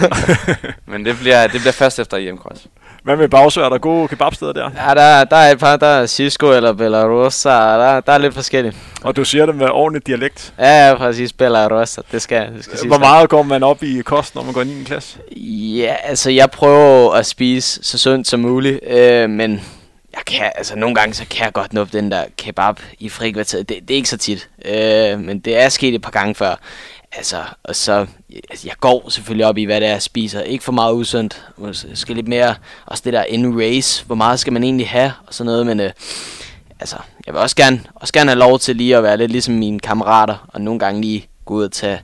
[0.86, 2.66] men det, bliver, det bliver først efter hjemkross.
[3.02, 3.60] Hvad med Bagsø?
[3.60, 4.70] Er der gode kebabsteder der?
[4.88, 5.76] Ja, der, der er et par.
[5.76, 7.48] Der er Cisco eller Bellarosa.
[7.50, 8.76] Der, der er lidt forskelligt.
[9.02, 10.54] Og du siger det med ordentlig dialekt?
[10.58, 11.32] Ja, ja præcis.
[11.32, 12.00] Bellarosa.
[12.12, 14.70] Det skal, det skal Hvor meget går man op i kost, når man går ind
[14.70, 15.18] i en klasse?
[15.76, 18.80] Ja, altså jeg prøver at spise så sundt som muligt.
[18.86, 19.60] Øh, men
[20.12, 23.68] jeg kan, altså nogle gange så kan jeg godt nå den der kebab i frikvarteret.
[23.68, 24.48] Det, det er ikke så tit.
[24.64, 26.54] Øh, men det er sket et par gange før.
[27.12, 28.06] Altså, og så,
[28.50, 30.40] altså, jeg går selvfølgelig op i, hvad det er, jeg spiser.
[30.40, 31.48] Ikke for meget usundt.
[31.62, 32.54] Jeg skal lidt mere,
[32.86, 34.06] også det der in race.
[34.06, 35.66] Hvor meget skal man egentlig have, og sådan noget.
[35.66, 35.90] Men øh,
[36.80, 36.96] altså,
[37.26, 39.80] jeg vil også gerne, også gerne have lov til lige at være lidt ligesom mine
[39.80, 42.00] kammerater, og nogle gange lige gå ud og tage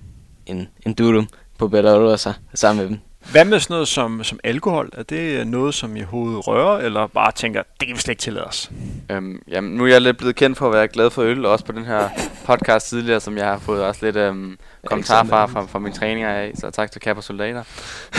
[0.46, 1.28] en, en dudum
[1.58, 3.00] på Belarus sammen med dem.
[3.30, 4.90] Hvad med sådan noget som, som alkohol?
[4.92, 8.20] Er det noget, som I hovedet rører, eller bare tænker, det kan vi slet ikke
[8.20, 8.70] tillade os?
[9.10, 11.64] Øhm, jamen, nu er jeg lidt blevet kendt for at være glad for øl, også
[11.64, 12.08] på den her
[12.44, 16.30] podcast tidligere, som jeg har fået også lidt øhm, kommentarer fra, fra, fra mine træninger
[16.30, 17.62] af, så tak til Kapper Soldater.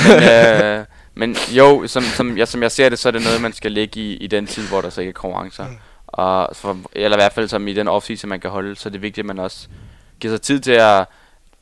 [0.08, 0.86] Men, øh,
[1.22, 3.72] men jo, som, som, jeg, som jeg ser det, så er det noget, man skal
[3.72, 5.68] lægge i, i den tid, hvor der så ikke er konkurrencer.
[5.68, 5.78] Mm.
[6.08, 8.96] Og for, eller i hvert fald som i den off man kan holde, så det
[8.96, 9.68] er vigtigt, at man også
[10.20, 11.06] giver sig tid til at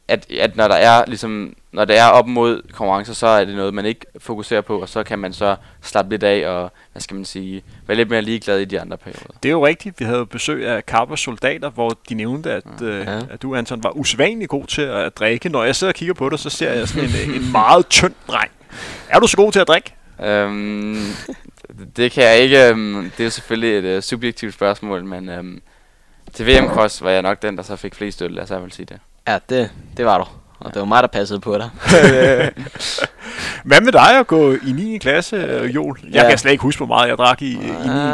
[0.08, 3.56] at, at når der er ligesom når det er op mod konkurrencer, så er det
[3.56, 7.01] noget, man ikke fokuserer på, og så kan man så slappe lidt af og, hvad
[7.01, 9.34] skal man sige, være lidt mere ligeglad i de andre perioder.
[9.43, 9.99] Det er jo rigtigt.
[9.99, 12.86] Vi havde besøg af Karpers soldater, hvor de nævnte, at, ja.
[12.86, 15.49] øh, at du, Anton, var usædvanligt god til at drikke.
[15.49, 18.14] Når jeg sidder og kigger på dig, så ser jeg sådan en, en meget tynd
[18.28, 18.51] dreng.
[19.10, 19.93] Er du så god til at drikke?
[20.24, 21.06] Øhm,
[21.95, 22.72] det kan jeg ikke.
[22.72, 25.62] Um, det er selvfølgelig et uh, subjektivt spørgsmål, men um,
[26.34, 28.86] til VM Cross var jeg nok den, der så fik flest øl, jeg vil sige
[28.86, 28.99] det.
[29.28, 30.24] Ja, det, det var du.
[30.59, 30.69] Og ja.
[30.69, 31.69] det var mig, der passede på dig.
[33.65, 34.97] Hvad med dig at gå i 9.
[34.97, 35.97] klasse, øh, Joel?
[36.03, 36.30] Jeg ja.
[36.30, 37.63] kan slet ikke huske, hvor meget jeg drak i, i 9.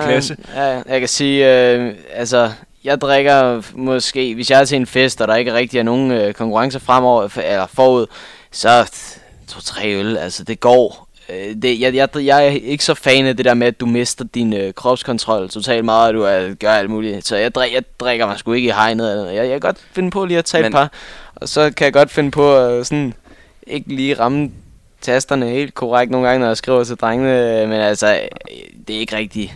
[0.04, 0.38] klasse.
[0.56, 2.52] Ja, jeg kan sige, øh, altså,
[2.84, 6.12] jeg drikker måske, hvis jeg er til en fest, og der ikke rigtig er nogen
[6.12, 8.06] øh, konkurrencer fremover, eller forud,
[8.52, 8.92] så
[9.48, 11.09] to-tre øl, altså det går.
[11.30, 13.86] Øh, det, jeg, jeg, jeg er ikke så fan af det der med, at du
[13.86, 17.28] mister din øh, kropskontrol totalt meget, og du er, gør alt muligt.
[17.28, 19.28] Så jeg, drik, jeg drikker mig sgu ikke i hegnet.
[19.28, 20.92] Jeg, jeg kan godt finde på lige at tage Men, et par,
[21.36, 23.14] og så kan jeg godt finde på at sådan,
[23.68, 24.52] ikke lige ramme
[25.02, 28.20] tasterne helt korrekt nogle gange, når jeg skriver til drengene, men altså,
[28.88, 29.54] det er ikke rigtigt.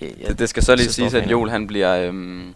[0.00, 2.54] Jeg, det, det skal så lige siges, at Joel han bliver, øhm,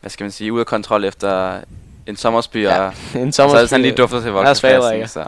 [0.00, 1.60] hvad skal man sige, ude af kontrol efter
[2.06, 2.92] en sommersby, ja, og
[3.22, 5.08] en sommersby, så han lige dufter til voksenklassen.
[5.08, 5.24] Så.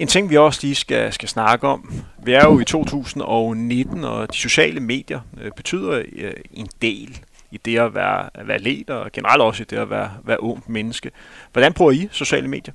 [0.00, 4.32] En ting, vi også lige skal, skal snakke om, vi er jo i 2019, og
[4.32, 7.18] de sociale medier øh, betyder øh, en del
[7.50, 10.42] i det at være, at være leder, og generelt også i det at være, være
[10.42, 11.10] ung menneske.
[11.52, 12.74] Hvordan bruger I sociale medier?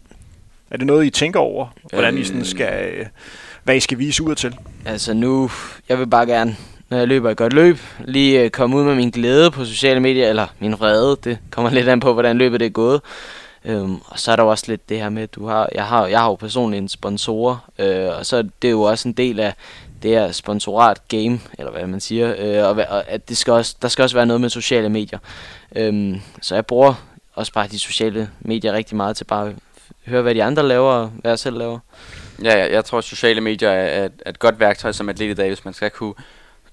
[0.71, 3.05] Er det noget, I tænker over, hvordan I sådan skal, øh,
[3.63, 4.55] hvad I skal vise ud til?
[4.85, 5.49] Altså nu,
[5.89, 6.55] jeg vil bare gerne,
[6.89, 9.99] når jeg løber et godt løb, lige øh, komme ud med min glæde på sociale
[9.99, 13.01] medier, eller min vrede, det kommer lidt an på, hvordan løbet det er gået.
[13.65, 16.07] Øhm, og så er der også lidt det her med, at du har, jeg har,
[16.07, 19.39] jeg har jo personligt en sponsor, øh, og så er det jo også en del
[19.39, 19.53] af
[20.03, 23.75] det her sponsorat game, eller hvad man siger, øh, og, og at det skal også,
[23.81, 25.19] der skal også være noget med sociale medier.
[25.75, 26.93] Øhm, så jeg bruger
[27.33, 29.53] også bare de sociale medier rigtig meget til bare at
[30.05, 31.79] høre, hvad de andre laver, og hvad jeg selv laver.
[32.43, 35.33] Ja, jeg, jeg tror, at sociale medier er et, et godt værktøj som atlet i
[35.33, 36.13] dag, hvis man skal kunne,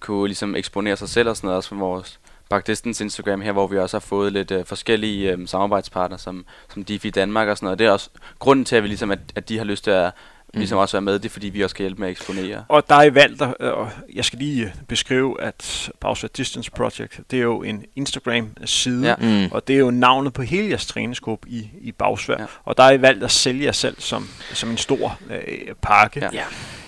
[0.00, 2.18] kunne ligesom eksponere sig selv og sådan noget, også for vores
[2.52, 6.44] Back Distance Instagram her, hvor vi også har fået lidt øh, forskellige øh, samarbejdspartnere, som,
[6.72, 7.78] som DeFi Danmark og sådan noget.
[7.78, 10.12] Det er også grunden til, at vi ligesom, at, at de har lyst til at
[10.54, 10.58] mm.
[10.58, 12.64] ligesom også være med, det er fordi, vi også skal hjælpe med at eksponere.
[12.68, 17.42] Og der er valgt, og jeg skal lige beskrive, at Pause Distance Project, det er
[17.42, 19.14] jo en Instagram-side, ja.
[19.16, 19.52] mm.
[19.52, 22.36] og det er jo navnet på hele jeres træningsgruppe i, i Bagsvær.
[22.38, 22.46] Ja.
[22.64, 26.20] Og der er I valgt at sælge jer selv som, som en stor øh, pakke.
[26.20, 26.28] Ja.
[26.32, 26.44] Ja.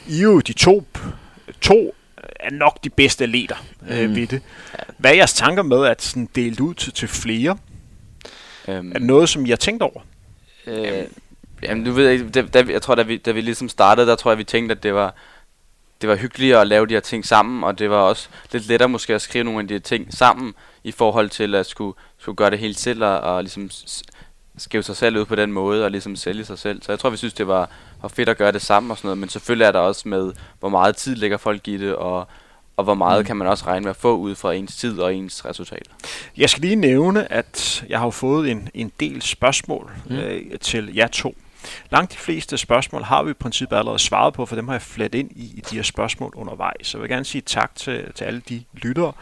[0.08, 0.86] I er jo de to,
[1.60, 1.94] to
[2.40, 3.56] er nok de bedste atleter
[3.90, 4.16] øh, mm.
[4.16, 4.42] ved det.
[4.98, 7.58] Hvad er jeres tanker med at sådan dele ud til, til flere?
[8.68, 10.00] Um, er det noget, som I har tænkt over?
[10.66, 11.04] Øh,
[11.62, 14.16] Jamen, du ved ikke, da, da, jeg tror, da vi, da vi ligesom startede, der
[14.16, 15.14] tror jeg, vi tænkte, at det var,
[16.00, 18.88] det var hyggeligt at lave de her ting sammen, og det var også lidt lettere
[18.88, 20.54] måske at skrive nogle af de her ting sammen,
[20.84, 24.02] i forhold til at skulle, skulle gøre det helt selv, og, og ligesom s-
[24.58, 26.82] skrive sig selv ud på den måde, og ligesom sælge sig selv.
[26.82, 27.70] Så jeg tror, vi synes, det var,
[28.04, 30.32] var fedt at gøre det sammen og sådan noget, men selvfølgelig er der også med,
[30.60, 32.28] hvor meget tid lægger folk i det, og,
[32.76, 33.26] og hvor meget mm.
[33.26, 35.90] kan man også regne med at få ud fra ens tid og ens resultater.
[36.36, 40.16] Jeg skal lige nævne, at jeg har fået en, en del spørgsmål Mm.
[40.16, 41.36] øh, til jer to.
[41.90, 44.82] Langt de fleste spørgsmål har vi i princippet allerede svaret på, for dem har jeg
[44.82, 46.86] flet ind i, i de her spørgsmål undervejs.
[46.86, 49.12] Så jeg vil gerne sige tak til, til alle de lyttere,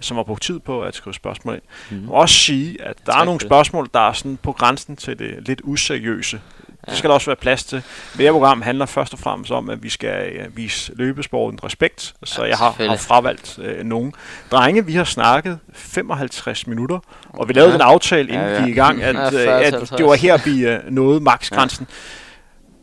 [0.00, 1.62] som har brugt tid på at skrive spørgsmål ind.
[1.90, 1.96] Mm.
[1.96, 3.48] Jeg må også sige, at der er Tak nogle for det.
[3.48, 6.40] spørgsmål, der er sådan på grænsen til det lidt useriøse.
[6.88, 7.82] Det skal der også være plads til.
[8.12, 12.14] Det her program handler først og fremmest om, at vi skal øh, vise løbesporten respekt,
[12.24, 14.12] så Ja, jeg har, har fravalgt øh, nogen.
[14.50, 17.74] Drenge, vi har snakket 55 minutter, og vi lavede Ja.
[17.76, 18.58] en aftale, inden Ja, ja, ja.
[18.58, 18.64] ja.
[18.64, 19.90] vi i gang, at, Ja, øh, 40 til at 50.
[19.90, 21.86] det var her, vi øh, nåede maksgrænsen.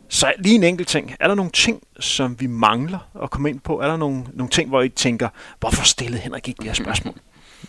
[0.10, 1.16] Så lige en enkelt ting.
[1.20, 3.80] Er der nogle ting, som vi mangler at komme ind på?
[3.82, 5.30] Er der nogle, nogle ting, hvor I tænker,
[5.60, 7.14] hvorfor stillede Henrik ikke de her spørgsmål?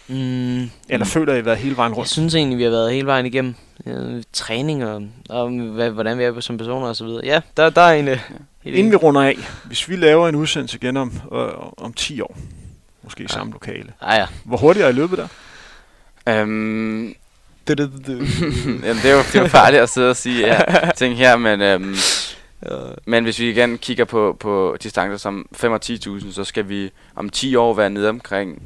[0.09, 0.71] Mm.
[0.89, 2.11] Eller føler I, at I har været hele vejen Jeg rundt?
[2.11, 3.55] synes egentlig, vi har været hele vejen igennem.
[3.87, 7.21] Øh, træning og, og hvad, hvordan vi er som personer og så videre.
[7.25, 8.09] Ja, der, der er en...
[8.09, 8.19] Øh,
[8.63, 12.21] helt Inden vi runder af, hvis vi laver en udsendelse igen om, øh, om 10
[12.21, 12.37] år,
[13.05, 13.35] måske i Ja.
[13.35, 14.27] samme lokale, Ah, ja.
[14.45, 15.29] hvor hurtigt er I løbet der?
[16.29, 17.15] Øhm,
[17.71, 20.61] Jamen, det er jo, det er jo farligt at sidde og sige ja,
[20.97, 21.97] ting her, men, øhm,
[23.07, 26.91] men hvis vi igen kigger på, på distancer som 5 og 10.000, så skal vi
[27.17, 28.63] om 10 år være nede omkring,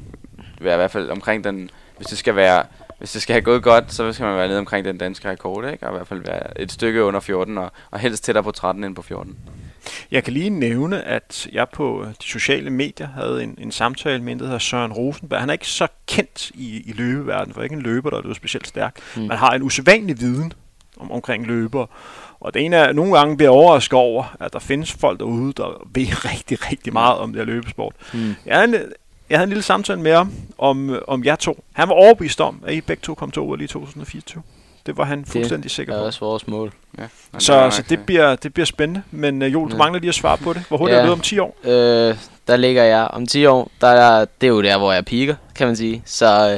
[0.60, 2.64] være i hvert fald omkring den, hvis det skal være,
[2.98, 5.70] hvis det skal have gået godt, så skal man være nede omkring den danske rekord,
[5.72, 5.86] ikke?
[5.86, 8.84] Og i hvert fald være et stykke under 14, og, og helst tættere på 13
[8.84, 9.36] end på 14.
[10.10, 14.32] Jeg kan lige nævne, at jeg på de sociale medier havde en, en samtale med
[14.32, 15.40] en, der hedder Søren Rosenberg.
[15.40, 18.66] Han er ikke så kendt i, i løbeverdenen, for ikke en løber, der er specielt
[18.66, 18.96] stærk.
[19.16, 19.22] Mm.
[19.22, 20.52] Man har en usædvanlig viden
[20.96, 21.86] om, omkring løber.
[22.40, 25.88] Og det ene er, nogle gange bliver overrasket over, at der findes folk derude, der
[25.94, 27.94] ved rigtig, rigtig meget om det her løbesport.
[28.14, 28.34] Mm.
[28.46, 28.92] Jeg havde en,
[29.34, 31.64] jeg havde en lille samtale med ham om, om jer to.
[31.72, 34.42] Han var overbevist om, at I begge to kom til OL i 2024.
[34.86, 36.06] Det var han fuldstændig sikker Det er på.
[36.06, 36.72] også vores mål.
[36.98, 37.04] Ja.
[37.38, 39.02] Så, så det, øh, bliver, det bliver spændende.
[39.10, 39.78] Men uh, Joel, du Ja.
[39.78, 40.62] mangler lige at svare på det.
[40.68, 41.00] Hvor hurtigt Ja.
[41.00, 41.56] er det om 10 år?
[41.64, 42.16] Øh,
[42.48, 43.70] der ligger jeg om 10 år.
[43.80, 46.02] Der er, det er jo der, hvor jeg piker, kan man sige.
[46.06, 46.50] Så øh,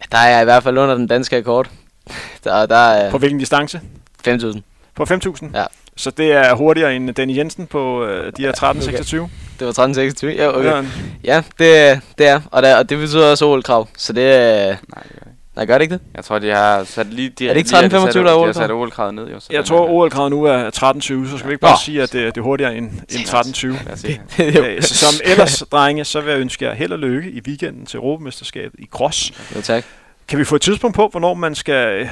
[0.00, 1.70] ja, der er jeg i hvert fald under den danske rekord.
[2.44, 3.80] Der, der er På hvilken distance?
[4.28, 4.60] 5.000.
[4.94, 5.46] På 5.000?
[5.54, 5.64] Ja.
[5.96, 9.18] Så det er hurtigere end Danny Jensen på øh, de her 13.26?
[9.18, 9.28] Okay.
[9.58, 10.26] Det var 13.26.
[10.26, 10.68] Ja, okay.
[10.68, 10.82] Ja.
[11.24, 12.40] Ja, det, det er.
[12.50, 13.88] Og, der, og det betyder også OL-krav.
[13.98, 14.66] Så det er...
[14.66, 15.30] Nej, det gør det ikke.
[15.56, 16.00] Nej, gør det ikke det?
[16.14, 17.28] Jeg tror, de har sat lige...
[17.38, 19.14] De, Er det ikke lige, at de 13,25, satte- der er De har sat OL-kravet
[19.14, 19.40] ned, jo.
[19.40, 21.76] så Jeg tror, OL-kravet nu er 13.20, så skal vi ikke bare Nå.
[21.84, 23.84] sige, at det, det er hurtigere end, end 13.20.
[23.86, 24.20] Lad os se.
[24.70, 27.86] Øh, så som ellers, drenge, så vil jeg ønske jer held og lykke i weekenden
[27.86, 29.32] til Europamesterskabet i Cross.
[29.56, 29.84] Jo, tak.
[30.28, 32.08] Kan vi få et tidspunkt på, hvornår man skal øh,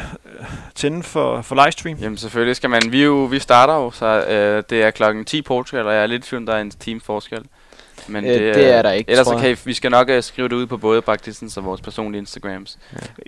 [0.75, 1.99] tænde for, for livestream?
[1.99, 5.43] Jamen selvfølgelig skal man, vi, jo, vi starter jo, så øh, det er klokken 10
[5.43, 7.43] Portugal, og jeg er lidt i tvivl, der er en time forskel.
[8.07, 10.21] Men Øh, det er der ikke, Ellers tror så kan I, vi skal nok uh,
[10.21, 12.79] skrive det ud på både Baktistens og vores personlige Instagrams.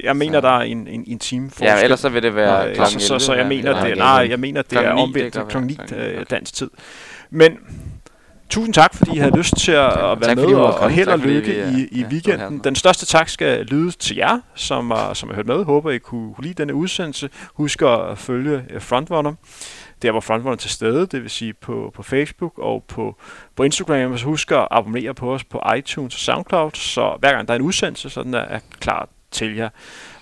[0.03, 1.66] Jeg mener, Så- der er en, en, en time forskel.
[1.66, 3.82] Ja, ellers så vil det være Øh, klokken så, så, 11, så jeg ja, mener,
[3.82, 4.28] det, ja, nej, ja.
[4.28, 5.87] jeg mener, det er omvendt det klokken 9 være.
[5.89, 6.24] Klokken ni, okay.
[6.30, 6.70] dansk tid.
[7.30, 7.59] Men
[8.55, 11.09] tusind tak, fordi I havde lyst til at, at være tak, med, og, og held
[11.09, 12.61] og lykke vi, øh, i, i ja, stod weekenden.
[12.64, 15.64] Den største tak skal lyde til jer, som har, som har hørt med.
[15.64, 17.30] Håber, I kunne kunne lide denne udsendelse.
[17.55, 19.34] Husk at følge øh, Frontrunner.
[20.02, 23.16] Der hvor Frontrunner er til stede, det vil sige på, på Facebook og på,
[23.57, 24.18] på Instagram.
[24.18, 27.59] Så husk at abonnere på os på iTunes og SoundCloud, så hver gang der er
[27.59, 29.68] en udsendelse, så den er, er klar til jer.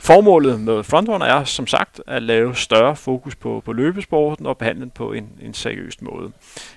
[0.00, 4.82] Formålet med Frontrunner er som sagt at lave større fokus på, på løbesporten og behandle
[4.82, 6.32] den på en, en seriøs måde.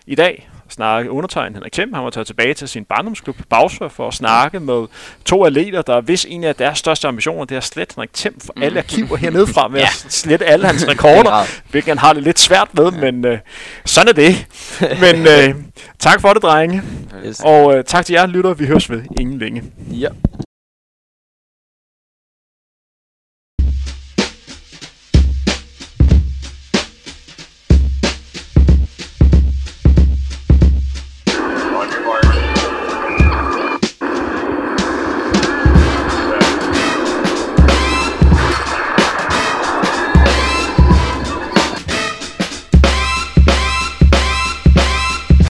[0.07, 1.93] I dag snakke undertegnet Henrik Klem.
[1.93, 4.87] Han var taget tilbage til sin barndomsklub Bagsvær for at snakke med
[5.25, 8.39] to atleter, der hvis en af deres største ambitioner, det er at slette Henrik Thiem
[8.45, 9.85] for alle arkiver hernede fra med Ja.
[9.85, 13.37] at slette alle hans rekorder, hvilket han har det lidt svært med, men øh,
[13.85, 14.45] sådan er det.
[15.03, 15.55] Men øh,
[15.99, 16.81] tak for det, drenge.
[17.25, 17.39] Yes.
[17.45, 18.53] Og øh, tak til jer, lytter.
[18.53, 19.63] Vi høres ved ingen længe.
[19.91, 20.07] Ja.